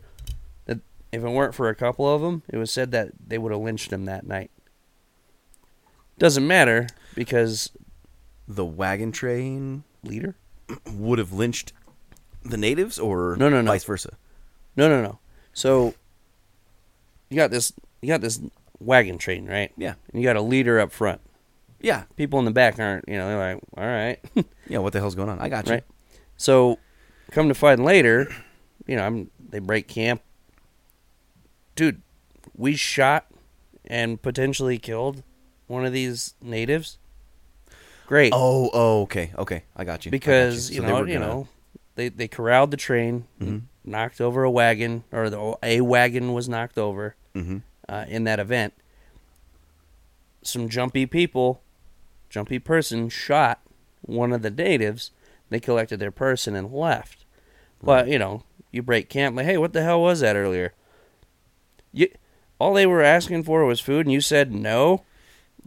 [0.65, 0.80] that
[1.12, 3.62] if it weren't for a couple of them, it was said that they would have
[3.62, 4.51] lynched him that night.
[6.17, 7.71] Doesn't matter because
[8.47, 10.36] the wagon train leader?
[10.91, 11.73] would have lynched
[12.43, 13.69] the natives or No, no, no.
[13.71, 14.17] vice versa
[14.75, 15.19] No, no, no.
[15.54, 15.93] So
[17.30, 18.39] you got this you got this
[18.80, 19.71] wagon train, right?
[19.78, 21.21] yeah And you got a leader up front.
[21.80, 24.19] yeah People in the back aren't, you know, they're like, "All right."
[24.67, 25.84] yeah what the hell's going on i got you right.
[26.38, 26.80] So
[27.32, 28.28] come to find later,
[28.88, 30.22] you know, I'm, they break camp.
[31.76, 32.01] Dude,
[32.55, 33.28] we shot
[33.86, 35.22] and potentially killed
[35.68, 36.97] one of these natives.
[38.07, 38.32] Great.
[38.36, 41.26] oh oh okay okay i got you I got because So you know you gonna-
[41.28, 41.47] know
[41.95, 43.61] they they corralled the train, Mhm.
[43.84, 47.61] knocked over a wagon, or the, a wagon was knocked over Mhm.
[47.89, 48.74] uh, in that event.
[50.43, 51.61] Some jumpy people,
[52.30, 53.61] jumpy person shot
[54.01, 55.11] one of the natives.
[55.49, 57.26] They collected their person and left.
[57.82, 60.74] But you know, you break camp like, hey, what the hell was that earlier?
[61.93, 62.09] You,
[62.59, 65.03] all they were asking for was food, and you said no.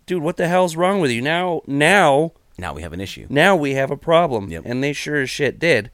[0.09, 1.21] Dude, what the hell's wrong with you?
[1.21, 3.27] Now, now Now we have an issue.
[3.29, 4.49] Now we have a problem.
[4.49, 4.63] Yep.
[4.65, 5.91] And they sure as shit did.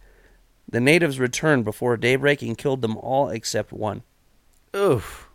[0.70, 4.04] The natives returned before daybreak and killed them all except one.
[4.74, 5.28] Oof.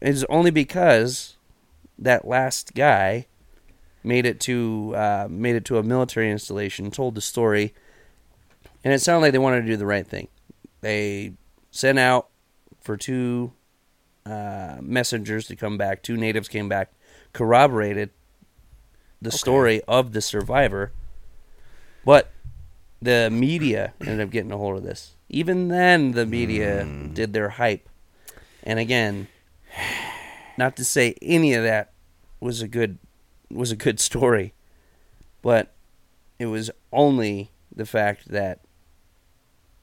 [0.00, 1.36] It's only because
[1.98, 3.26] that last guy
[4.02, 7.74] made it to uh, made it to a military installation, told the story,
[8.82, 10.28] and it sounded like they wanted to do the right thing.
[10.80, 11.34] They
[11.70, 12.28] sent out
[12.80, 13.52] for two
[14.30, 16.02] uh, messengers to come back.
[16.02, 16.92] Two natives came back,
[17.32, 18.10] corroborated
[19.20, 20.92] the story of the survivor,
[22.04, 22.30] but
[23.02, 25.16] the media ended up getting a hold of this.
[25.28, 27.88] Even then, the media did their hype,
[28.62, 29.28] and again,
[30.56, 31.92] not to say any of that
[32.40, 32.98] was a good
[33.50, 34.54] was a good story,
[35.42, 35.74] but
[36.38, 38.60] it was only the fact that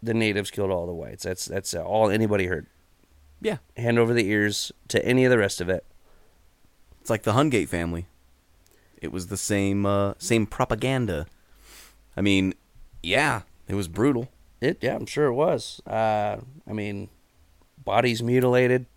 [0.01, 1.23] the natives killed all the whites.
[1.23, 2.67] That's that's all anybody heard.
[3.41, 3.57] Yeah.
[3.75, 5.85] Hand over the ears to any of the rest of it.
[7.01, 8.07] It's like the Hungate family.
[9.01, 11.27] It was the same uh, same propaganda.
[12.15, 12.55] I mean,
[13.03, 14.29] yeah, it was brutal.
[14.59, 15.81] It yeah, I'm sure it was.
[15.85, 17.09] Uh, I mean,
[17.83, 18.87] bodies mutilated,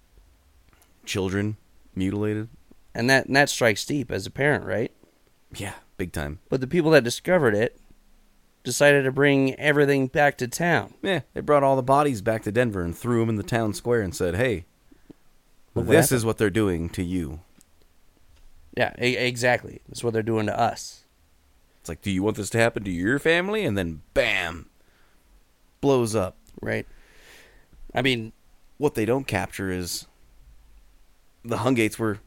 [1.05, 1.57] Children
[1.95, 2.49] mutilated.
[2.95, 4.91] and that and that strikes deep as a parent, right?
[5.55, 6.39] Yeah, big time.
[6.49, 7.79] But the people that discovered it
[8.63, 10.95] decided to bring everything back to town.
[11.03, 13.73] Yeah, they brought all the bodies back to Denver and threw them in the town
[13.75, 14.65] square and said, "Hey,
[15.75, 17.41] Look this happened." is what they're doing to you."
[18.77, 19.81] Yeah, e- exactly.
[19.89, 21.05] That's what they're doing to us.
[21.81, 24.69] It's like, "Do you want this to happen to your family?" And then, bam,
[25.81, 26.37] blows up.
[26.61, 26.87] Right.
[27.95, 28.33] I mean,
[28.77, 30.07] What they don't capture is
[31.45, 32.19] the Hungates were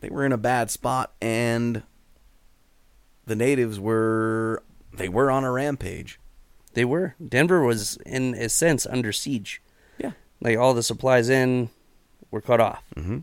[0.00, 1.82] they were in a bad spot, and
[3.24, 4.62] the natives were
[4.96, 6.18] they were on a rampage.
[6.74, 7.14] they were.
[7.24, 9.62] Denver was, in a sense, under siege.
[9.98, 10.12] Yeah.
[10.40, 11.70] Like all the supplies in
[12.32, 12.82] were cut off.
[12.96, 13.22] Mhm.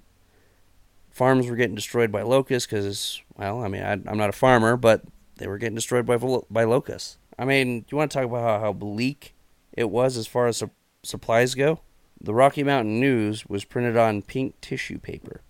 [1.10, 4.78] Farms were getting destroyed by locusts because, well, I mean, I, I'm not a farmer,
[4.78, 5.04] but
[5.36, 6.16] they were getting destroyed by
[6.50, 7.18] by locusts.
[7.38, 9.34] I mean, you want to talk about how, how bleak
[9.74, 10.70] it was as far as su-
[11.04, 11.80] supplies go?
[12.22, 15.42] The Rocky Mountain News was printed on pink tissue paper.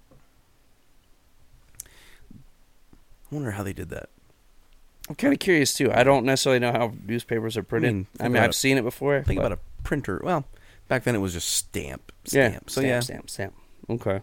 [3.32, 4.10] I wonder how they did that.
[5.12, 5.92] I'm kind of curious too.
[5.92, 7.90] I don't necessarily know how newspapers are printed.
[8.18, 8.54] I mean, mean, I've it.
[8.54, 9.22] seen it before.
[9.24, 10.22] Think but- about a printer.
[10.24, 10.46] Well,
[10.88, 12.50] back then it was just stamp, Yeah.
[12.52, 12.70] stamp.
[12.70, 13.54] so stamp, yeah, Stamp, stamp.
[13.90, 14.22] Okay.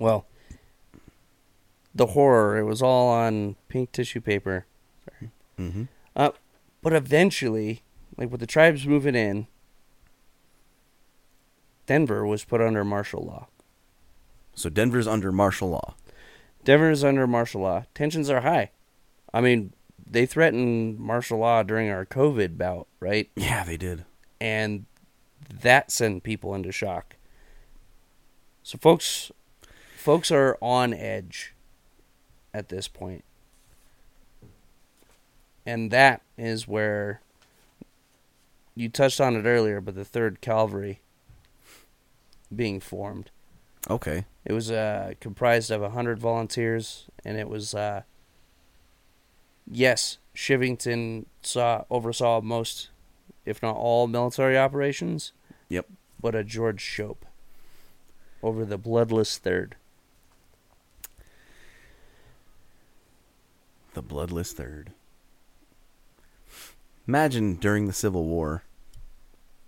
[0.00, 0.26] Well,
[1.94, 4.66] the horror, it was all on pink tissue paper.
[5.08, 5.30] Sorry.
[5.56, 5.82] hmm
[6.16, 6.30] Uh,
[6.82, 7.82] but eventually,
[8.16, 9.46] like with the tribes moving in,
[11.86, 13.46] Denver was put under martial law.
[14.56, 15.94] So Denver's under martial law.
[16.64, 17.84] Denver's under martial law.
[17.94, 18.70] Tensions are high.
[19.36, 19.74] I mean,
[20.10, 23.28] they threatened martial law during our COVID bout, right?
[23.36, 24.06] Yeah, they did.
[24.40, 24.86] and
[25.60, 27.16] that sent people into shock.
[28.62, 29.30] So folks
[29.96, 31.52] folks are on edge
[32.54, 33.24] at this point.
[35.66, 37.20] And that is where
[38.74, 41.00] you touched on it earlier, but the third cavalry
[42.54, 43.30] being formed.
[43.90, 44.24] Okay.
[44.44, 48.02] It was uh, comprised of 100 volunteers, and it was, uh,
[49.70, 52.88] yes, Chivington saw oversaw most,
[53.44, 55.32] if not all, military operations,
[55.68, 55.86] Yep.
[56.20, 57.16] but a George Shoup
[58.42, 59.76] over the Bloodless Third.
[63.94, 64.92] The bloodless third.
[67.08, 68.62] Imagine during the Civil War,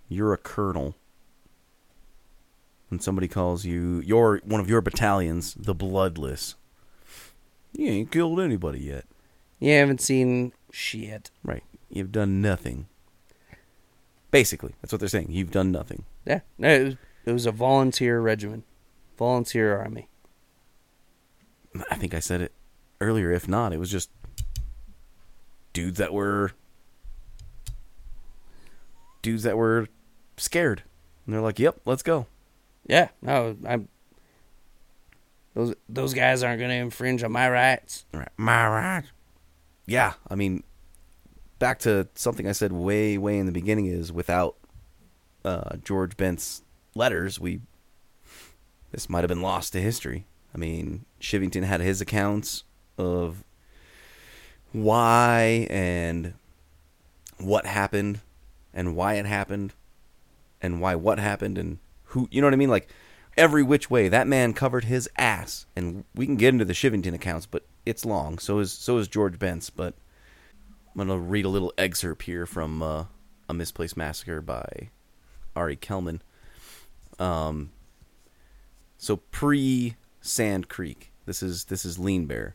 [0.08, 0.96] you're a colonel,
[2.90, 6.56] and somebody calls you, you're one of your battalions, the bloodless.
[7.72, 9.06] You ain't killed anybody yet.
[9.58, 11.30] You haven't seen shit.
[11.44, 11.64] Right.
[11.90, 12.86] You've done nothing.
[14.30, 15.28] Basically, that's what they're saying.
[15.30, 16.04] You've done nothing.
[16.26, 18.64] Yeah, no, it was, it was a volunteer regiment,
[19.16, 20.08] volunteer army.
[21.90, 22.52] I think I said it
[23.00, 23.32] earlier.
[23.32, 24.10] If not, it was just
[25.72, 26.52] dudes that were
[29.22, 29.88] dudes that were
[30.36, 30.82] scared,
[31.24, 32.26] and they're like, "Yep, let's go."
[32.86, 33.88] Yeah, no, I'm.
[35.54, 38.04] Those those guys aren't going to infringe on my rights.
[38.12, 38.28] Right.
[38.36, 39.04] My right.
[39.88, 40.64] Yeah, I mean,
[41.58, 44.56] back to something I said way, way in the beginning is without
[45.46, 46.62] uh, George Bent's
[46.94, 47.62] letters, we
[48.92, 50.26] this might have been lost to history.
[50.54, 52.64] I mean, Chivington had his accounts
[52.98, 53.44] of
[54.72, 56.34] why and
[57.38, 58.20] what happened
[58.74, 59.72] and why it happened
[60.60, 62.88] and why what happened and who you know what I mean like
[63.38, 67.14] every which way that man covered his ass and we can get into the Chivington
[67.14, 69.94] accounts but it's long so is so is George Bent's but
[70.96, 73.04] I'm to read a little excerpt here from uh,
[73.48, 74.90] a misplaced massacre by
[75.56, 76.22] Ari Kelman
[77.18, 77.70] um
[78.96, 82.54] so pre Sand Creek this is this is Lean Bear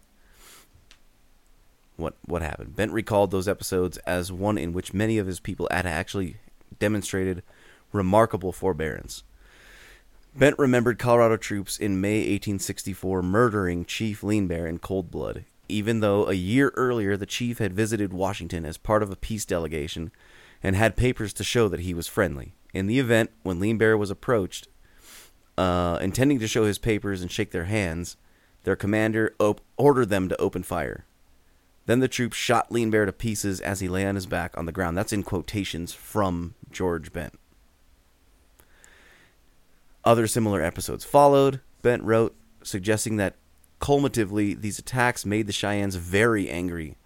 [1.98, 2.76] what what happened.
[2.76, 6.38] Bent recalled those episodes as one in which many of his people had actually
[6.80, 7.44] demonstrated
[7.92, 9.24] remarkable forbearance.
[10.36, 16.00] Bent remembered Colorado troops in May 1864 murdering Chief Lean Bear in cold blood, even
[16.00, 20.12] though a year earlier the chief had visited Washington as part of a peace delegation
[20.64, 22.56] and had papers to show that he was friendly.
[22.74, 24.68] In the event, when Lean Bear was approached,
[25.56, 28.18] uh, intending to show his papers and shake their hands,
[28.64, 31.06] their commander op- ordered them to open fire.
[31.86, 34.66] Then the troops shot Lean Bear to pieces as he lay on his back on
[34.66, 34.98] the ground.
[34.98, 37.38] That's in quotations from George Bent.
[40.06, 43.36] Other similar episodes followed, Bent wrote, suggesting that
[43.80, 46.98] culminatively these attacks made the Cheyennes very angry.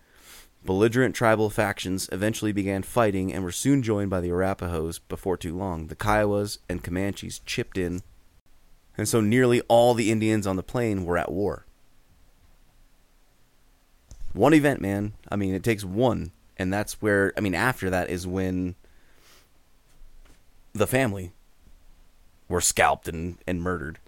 [0.66, 5.56] Belligerent tribal factions eventually began fighting and were soon joined by the Arapahoes before too
[5.56, 5.88] long.
[5.88, 8.02] The Kiowas and Comanches chipped in,
[8.98, 11.66] and so nearly all the Indians on the plain were at war.
[14.34, 15.14] One event, man.
[15.30, 18.76] I mean, it takes one, and that's where, I mean, after that is when
[20.74, 21.32] the family
[22.48, 24.00] were scalped and, and murdered.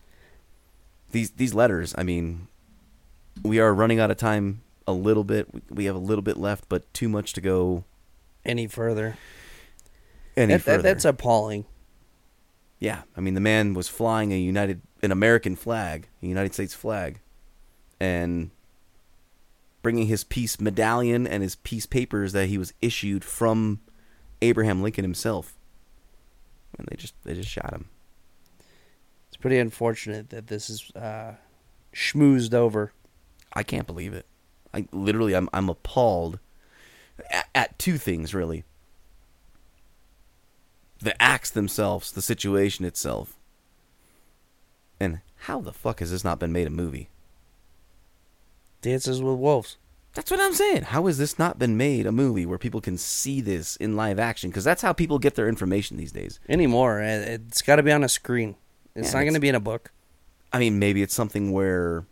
[1.12, 2.48] These these letters, I mean,
[3.44, 5.48] we are running out of time a little bit.
[5.70, 7.84] We have a little bit left, but too much to go
[8.46, 9.18] any further.
[10.38, 10.78] Any that, further.
[10.78, 11.66] That, that's appalling.
[12.80, 16.74] Yeah, I mean, the man was flying a United, an American flag, a United States
[16.74, 17.20] flag,
[18.00, 18.52] and
[19.82, 23.82] bringing his peace medallion and his peace papers that he was issued from
[24.42, 25.58] Abraham Lincoln himself.
[26.78, 27.90] And they just they just shot him
[29.40, 31.36] pretty unfortunate that this is uh,
[31.94, 32.92] schmoozed over.
[33.54, 34.26] I can't believe it.
[34.74, 36.40] I literally, I'm I'm appalled
[37.32, 38.64] at, at two things really.
[41.02, 43.38] The acts themselves, the situation itself,
[45.00, 47.10] and how the fuck has this not been made a movie?
[48.82, 49.78] Dances with Wolves.
[50.14, 50.84] That's what I'm saying.
[50.84, 54.20] How has this not been made a movie where people can see this in live
[54.20, 54.50] action?
[54.50, 56.40] Because that's how people get their information these days.
[56.50, 58.56] Anymore, it's got to be on a screen.
[59.00, 59.92] It's yeah, not going to be in a book.
[60.52, 62.06] I mean, maybe it's something where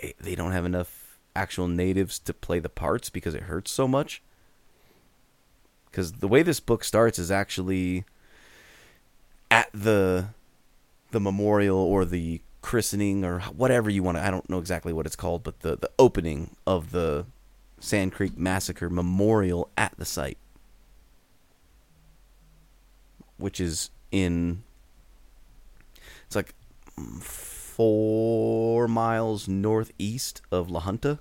[0.00, 3.86] they, they don't have enough actual natives to play the parts because it hurts so
[3.86, 4.22] much.
[5.90, 8.04] Because the way this book starts is actually
[9.50, 10.28] at the
[11.10, 15.06] the memorial or the christening or whatever you want to I don't know exactly what
[15.06, 17.26] it's called, but the, the opening of the
[17.80, 20.38] Sand Creek Massacre memorial at the site.
[23.36, 24.64] Which is in
[26.28, 26.54] it's like
[27.22, 31.20] four miles northeast of La Junta.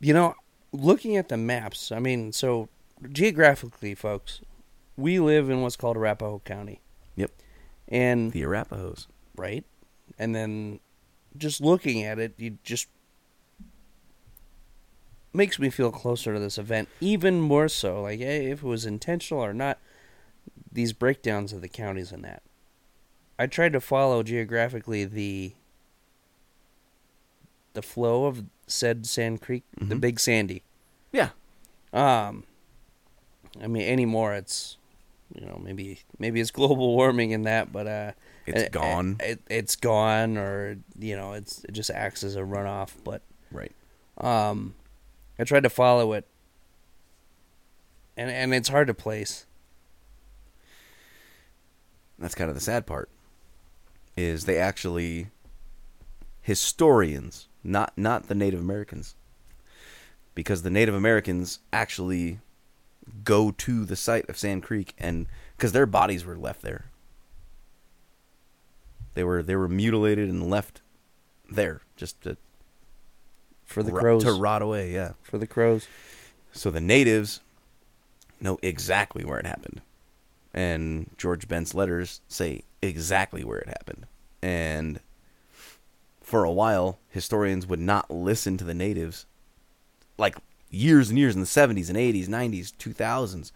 [0.00, 0.34] You know,
[0.70, 2.68] looking at the maps, I mean, so
[3.10, 4.42] geographically, folks,
[4.98, 6.82] we live in what's called Arapahoe County.
[7.16, 7.30] Yep.
[7.88, 9.06] And the Arapahoes.
[9.34, 9.64] Right.
[10.18, 10.80] And then
[11.38, 12.88] just looking at it, you just
[15.32, 18.84] makes me feel closer to this event even more so like hey, if it was
[18.84, 19.78] intentional or not
[20.72, 22.42] these breakdowns of the counties and that.
[23.38, 25.54] I tried to follow geographically the
[27.72, 29.88] the flow of said Sand Creek, mm-hmm.
[29.88, 30.62] the Big Sandy.
[31.12, 31.30] Yeah.
[31.92, 32.44] Um
[33.62, 34.76] I mean anymore it's
[35.34, 38.12] you know, maybe maybe it's global warming in that, but uh
[38.46, 39.16] it's it, gone.
[39.20, 43.22] It, it, it's gone or you know, it's it just acts as a runoff, but
[43.50, 43.72] Right.
[44.18, 44.74] Um
[45.38, 46.26] I tried to follow it
[48.16, 49.46] and and it's hard to place.
[52.20, 53.08] That's kind of the sad part.
[54.16, 55.28] Is they actually
[56.42, 59.14] historians, not not the Native Americans,
[60.34, 62.40] because the Native Americans actually
[63.24, 66.86] go to the site of Sand Creek and because their bodies were left there.
[69.14, 70.82] They were they were mutilated and left
[71.50, 72.36] there just to
[73.64, 74.92] for the crows to rot away.
[74.92, 75.88] Yeah, for the crows.
[76.52, 77.40] So the natives
[78.40, 79.80] know exactly where it happened
[80.52, 84.06] and George Bent's letters say exactly where it happened.
[84.42, 85.00] And
[86.20, 89.26] for a while, historians would not listen to the natives,
[90.18, 90.36] like
[90.70, 93.52] years and years in the 70s and 80s, 90s, 2000s,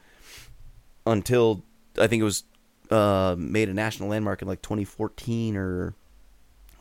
[1.06, 1.62] until
[1.98, 2.44] I think it was
[2.90, 5.94] uh, made a national landmark in like 2014 or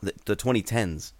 [0.02, 1.12] the, the 2010s.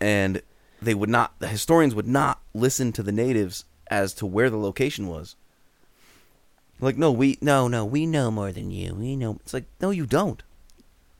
[0.00, 0.42] And
[0.80, 4.58] they would not, the historians would not listen to the natives as to where the
[4.58, 5.36] location was
[6.82, 8.94] like, no, we no, no, we know more than you.
[8.94, 9.38] We know.
[9.42, 10.42] It's like, no, you don't.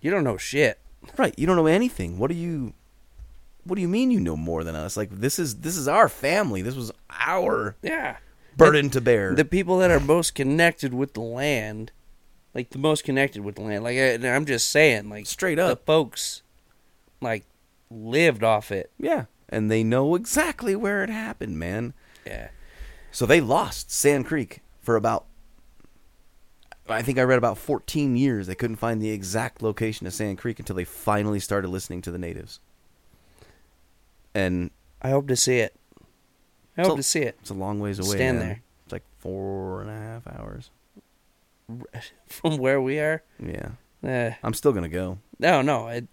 [0.01, 0.79] You don't know shit.
[1.17, 1.35] Right.
[1.39, 2.19] You don't know anything.
[2.19, 2.75] What do you?
[3.65, 4.97] What do you mean you know more than us?
[4.97, 6.63] Like this is this is our family.
[6.63, 8.17] This was our yeah
[8.57, 9.35] burden to bear.
[9.35, 11.93] The people that are most connected with the land,
[12.55, 13.85] like the most connected with the land.
[13.85, 16.43] Like I, I'm just saying, like straight up, the folks,
[17.21, 17.45] like
[17.89, 18.91] lived off it.
[18.99, 21.95] Yeah, and they know exactly where it happened, man.
[22.27, 22.49] Yeah.
[23.13, 25.27] So they lost Sand Creek for about
[26.89, 28.47] I think I read about 14 years.
[28.47, 32.11] They couldn't find the exact location of Sand Creek until they finally started listening to
[32.11, 32.61] the natives.
[34.35, 34.71] And
[35.01, 35.75] I hope to see it.
[36.77, 38.17] I hope So- to see it it's a long ways away.
[38.17, 38.47] Stand man.
[38.49, 38.63] there.
[38.85, 40.71] It's like four and a half hours.
[42.27, 43.23] from where we are.
[43.39, 43.71] Yeah.
[44.03, 45.19] Eh, I'm still gonna go.
[45.39, 46.09] no, no, it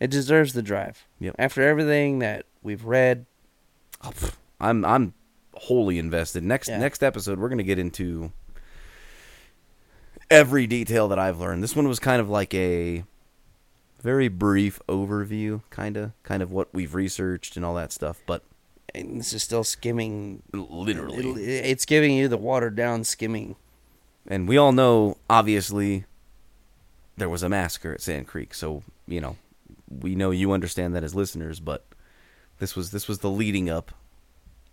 [0.00, 1.06] it deserves the drive.
[1.20, 1.36] Yep.
[1.38, 3.26] After everything that we've read,
[4.02, 4.12] Oh,
[4.60, 5.14] I'm I'm
[5.54, 6.42] wholly invested.
[6.42, 6.78] Next Yeah.
[6.78, 8.32] next episode, we're gonna get into
[10.30, 11.62] every detail that I've learned.
[11.62, 13.04] This one was kind of like a
[14.02, 18.20] very brief overview, kind of kind of what we've researched and all that stuff.
[18.26, 18.42] But
[18.94, 20.42] and this is still skimming.
[20.52, 23.56] literally, it's giving you the watered down skimming.
[24.26, 26.04] and we all know, obviously,
[27.16, 28.54] there was a massacre at Sand Creek.
[28.54, 29.36] So you know,
[29.88, 31.84] we know you understand that as listeners, but
[32.58, 33.92] this was this was the leading up,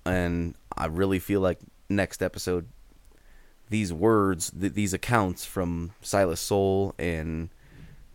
[0.06, 2.68] and I really feel like next episode,
[3.70, 7.50] these words, th- these accounts from Silas Soule and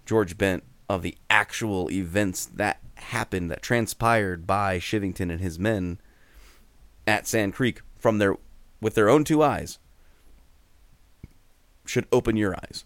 [0.07, 5.99] George Bent of the actual events that happened that transpired by Chivington and his men
[7.07, 8.37] at Sand Creek from their
[8.81, 9.79] with their own two eyes
[11.85, 12.85] should open your eyes.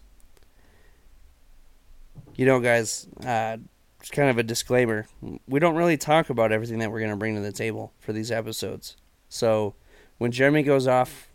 [2.35, 3.57] You know, guys, uh,
[3.99, 5.07] it's kind of a disclaimer.
[5.47, 8.13] We don't really talk about everything that we're going to bring to the table for
[8.13, 8.97] these episodes.
[9.29, 9.75] So
[10.17, 11.29] when Jeremy goes off,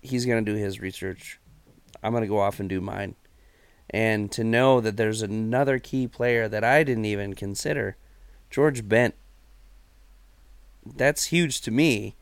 [0.00, 1.38] he's going to do his research.
[2.02, 3.16] I'm going to go off and do mine.
[3.90, 7.96] And to know that there's another key player that I didn't even consider,
[8.50, 9.14] George Bent,
[10.84, 12.14] that's huge to me.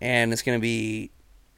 [0.00, 1.10] And it's going to be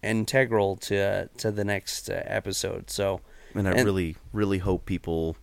[0.03, 2.91] integral to to the next uh, episode.
[2.91, 3.21] So
[3.55, 5.37] And I And- really, really hope people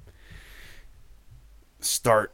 [1.79, 2.33] start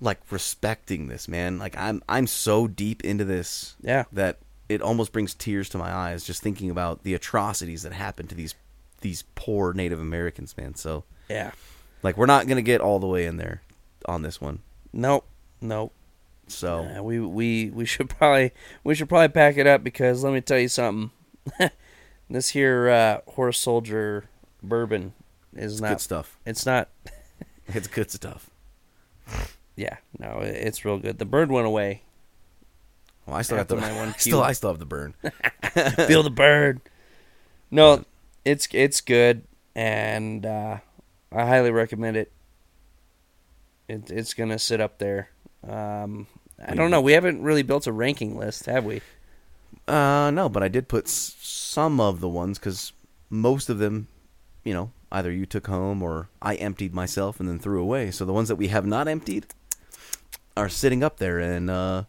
[0.00, 1.58] like respecting this, man.
[1.58, 4.38] Like I'm I'm so deep into this yeah, that
[4.68, 8.34] it almost brings tears to my eyes just thinking about the atrocities that happened to
[8.34, 8.54] these
[9.00, 10.74] these poor Native Americans, man.
[10.74, 11.52] So yeah.
[12.02, 13.62] like we're not gonna get all the way in there
[14.06, 14.60] on this one.
[14.92, 15.26] Nope,
[15.60, 15.92] nope.
[16.48, 18.52] So Uh, we we we should probably
[18.84, 21.10] we should probably pack it up because let me tell you something.
[22.30, 24.24] this here uh, horse soldier
[24.62, 25.14] bourbon
[25.54, 25.88] is it's not.
[25.90, 26.38] good stuff.
[26.46, 26.88] It's not.
[27.74, 28.48] It's good stuff.
[29.76, 31.20] Yeah, no, it's real good.
[31.20, 32.02] The bird went away.
[33.28, 34.42] Well, I still got After the my one still.
[34.42, 35.12] I still have the burn.
[36.06, 36.80] Feel the burn.
[37.70, 38.04] No,
[38.44, 39.42] it's it's good,
[39.74, 40.78] and uh,
[41.30, 42.32] I highly recommend it.
[43.86, 45.28] It it's gonna sit up there.
[45.68, 46.26] Um,
[46.66, 47.02] I don't know.
[47.02, 49.02] We haven't really built a ranking list, have we?
[49.86, 52.92] Uh, no, but I did put s- some of the ones because
[53.28, 54.08] most of them,
[54.64, 58.10] you know, either you took home or I emptied myself and then threw away.
[58.10, 59.46] So the ones that we have not emptied
[60.56, 62.04] are sitting up there, and uh,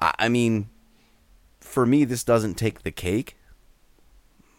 [0.00, 0.68] I, I mean,
[1.60, 3.36] for me, this doesn't take the cake,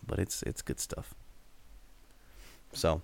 [0.06, 1.14] but it's it's good stuff.
[2.74, 3.02] So,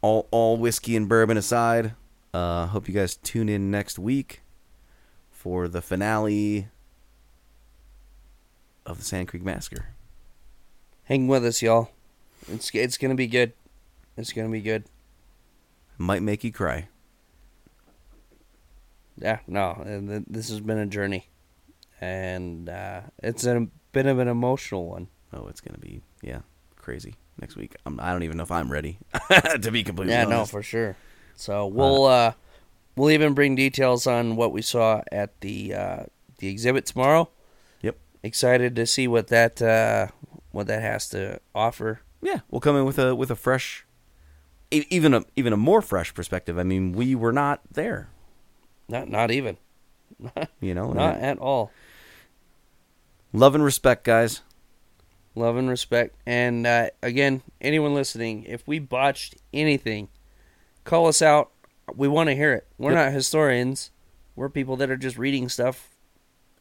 [0.00, 1.94] all all whiskey and bourbon aside,
[2.34, 4.42] uh, hope you guys tune in next week
[5.30, 6.68] for the finale
[8.86, 9.86] of the Sand Creek Massacre.
[11.04, 11.90] Hang with us, y'all.
[12.48, 13.52] It's it's gonna be good.
[14.16, 14.84] It's gonna be good.
[15.98, 16.88] Might make you cry.
[19.18, 19.84] Yeah, no,
[20.26, 21.28] this has been a journey,
[22.02, 25.06] and uh, it's a bit of an emotional one.
[25.32, 26.40] Oh, it's gonna be yeah,
[26.76, 27.76] crazy next week.
[27.86, 28.98] I'm, I don't even know if I'm ready
[29.62, 30.96] to be completely Yeah, no, for sure.
[31.36, 32.32] So we'll uh,
[32.96, 36.02] we'll even bring details on what we saw at the uh,
[36.38, 37.30] the exhibit tomorrow.
[37.82, 37.96] Yep.
[38.24, 40.08] Excited to see what that uh,
[40.50, 42.00] what that has to offer.
[42.20, 43.86] yeah, we'll come in with a with a fresh,
[44.72, 46.58] even a even a more fresh perspective.
[46.58, 48.08] I mean, we were not there,
[48.88, 49.56] Not not even.
[50.60, 50.92] you know.
[50.92, 51.70] Not at all.
[53.32, 54.40] Love and respect, guys.
[55.34, 56.14] Love and respect.
[56.26, 60.08] And uh, again, anyone listening, if we botched anything,
[60.84, 61.50] call us out.
[61.94, 62.66] We want to hear it.
[62.78, 63.06] We're Yep.
[63.06, 63.90] not historians.
[64.36, 65.90] We're people that are just reading stuff,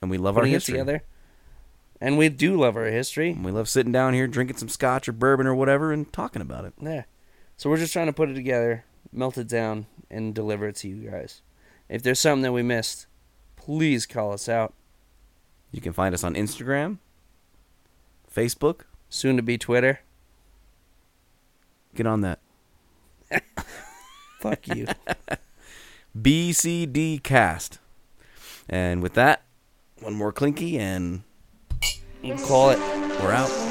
[0.02, 0.74] And we love our history.
[0.74, 1.04] together.
[2.00, 3.32] And we do love our history.
[3.32, 6.42] And we love sitting down here, drinking some scotch or bourbon or whatever, and talking
[6.42, 6.74] about it.
[6.82, 7.04] Yeah.
[7.58, 10.88] So we're just trying to put it together, melt it down, and deliver it to
[10.88, 11.42] you guys.
[11.90, 13.06] If there's something that we missed,
[13.56, 14.74] please call us out.
[15.72, 16.98] You can find us on Instagram,
[18.34, 18.82] Facebook.
[19.10, 20.00] Soon to be Twitter.
[21.96, 22.40] Get on that.
[24.40, 24.88] Fuck you.
[26.18, 27.80] BCD Cast.
[28.70, 29.44] And with that,
[30.00, 31.24] one more clinky, and
[32.24, 32.80] We'll call it.
[32.80, 33.71] we're out.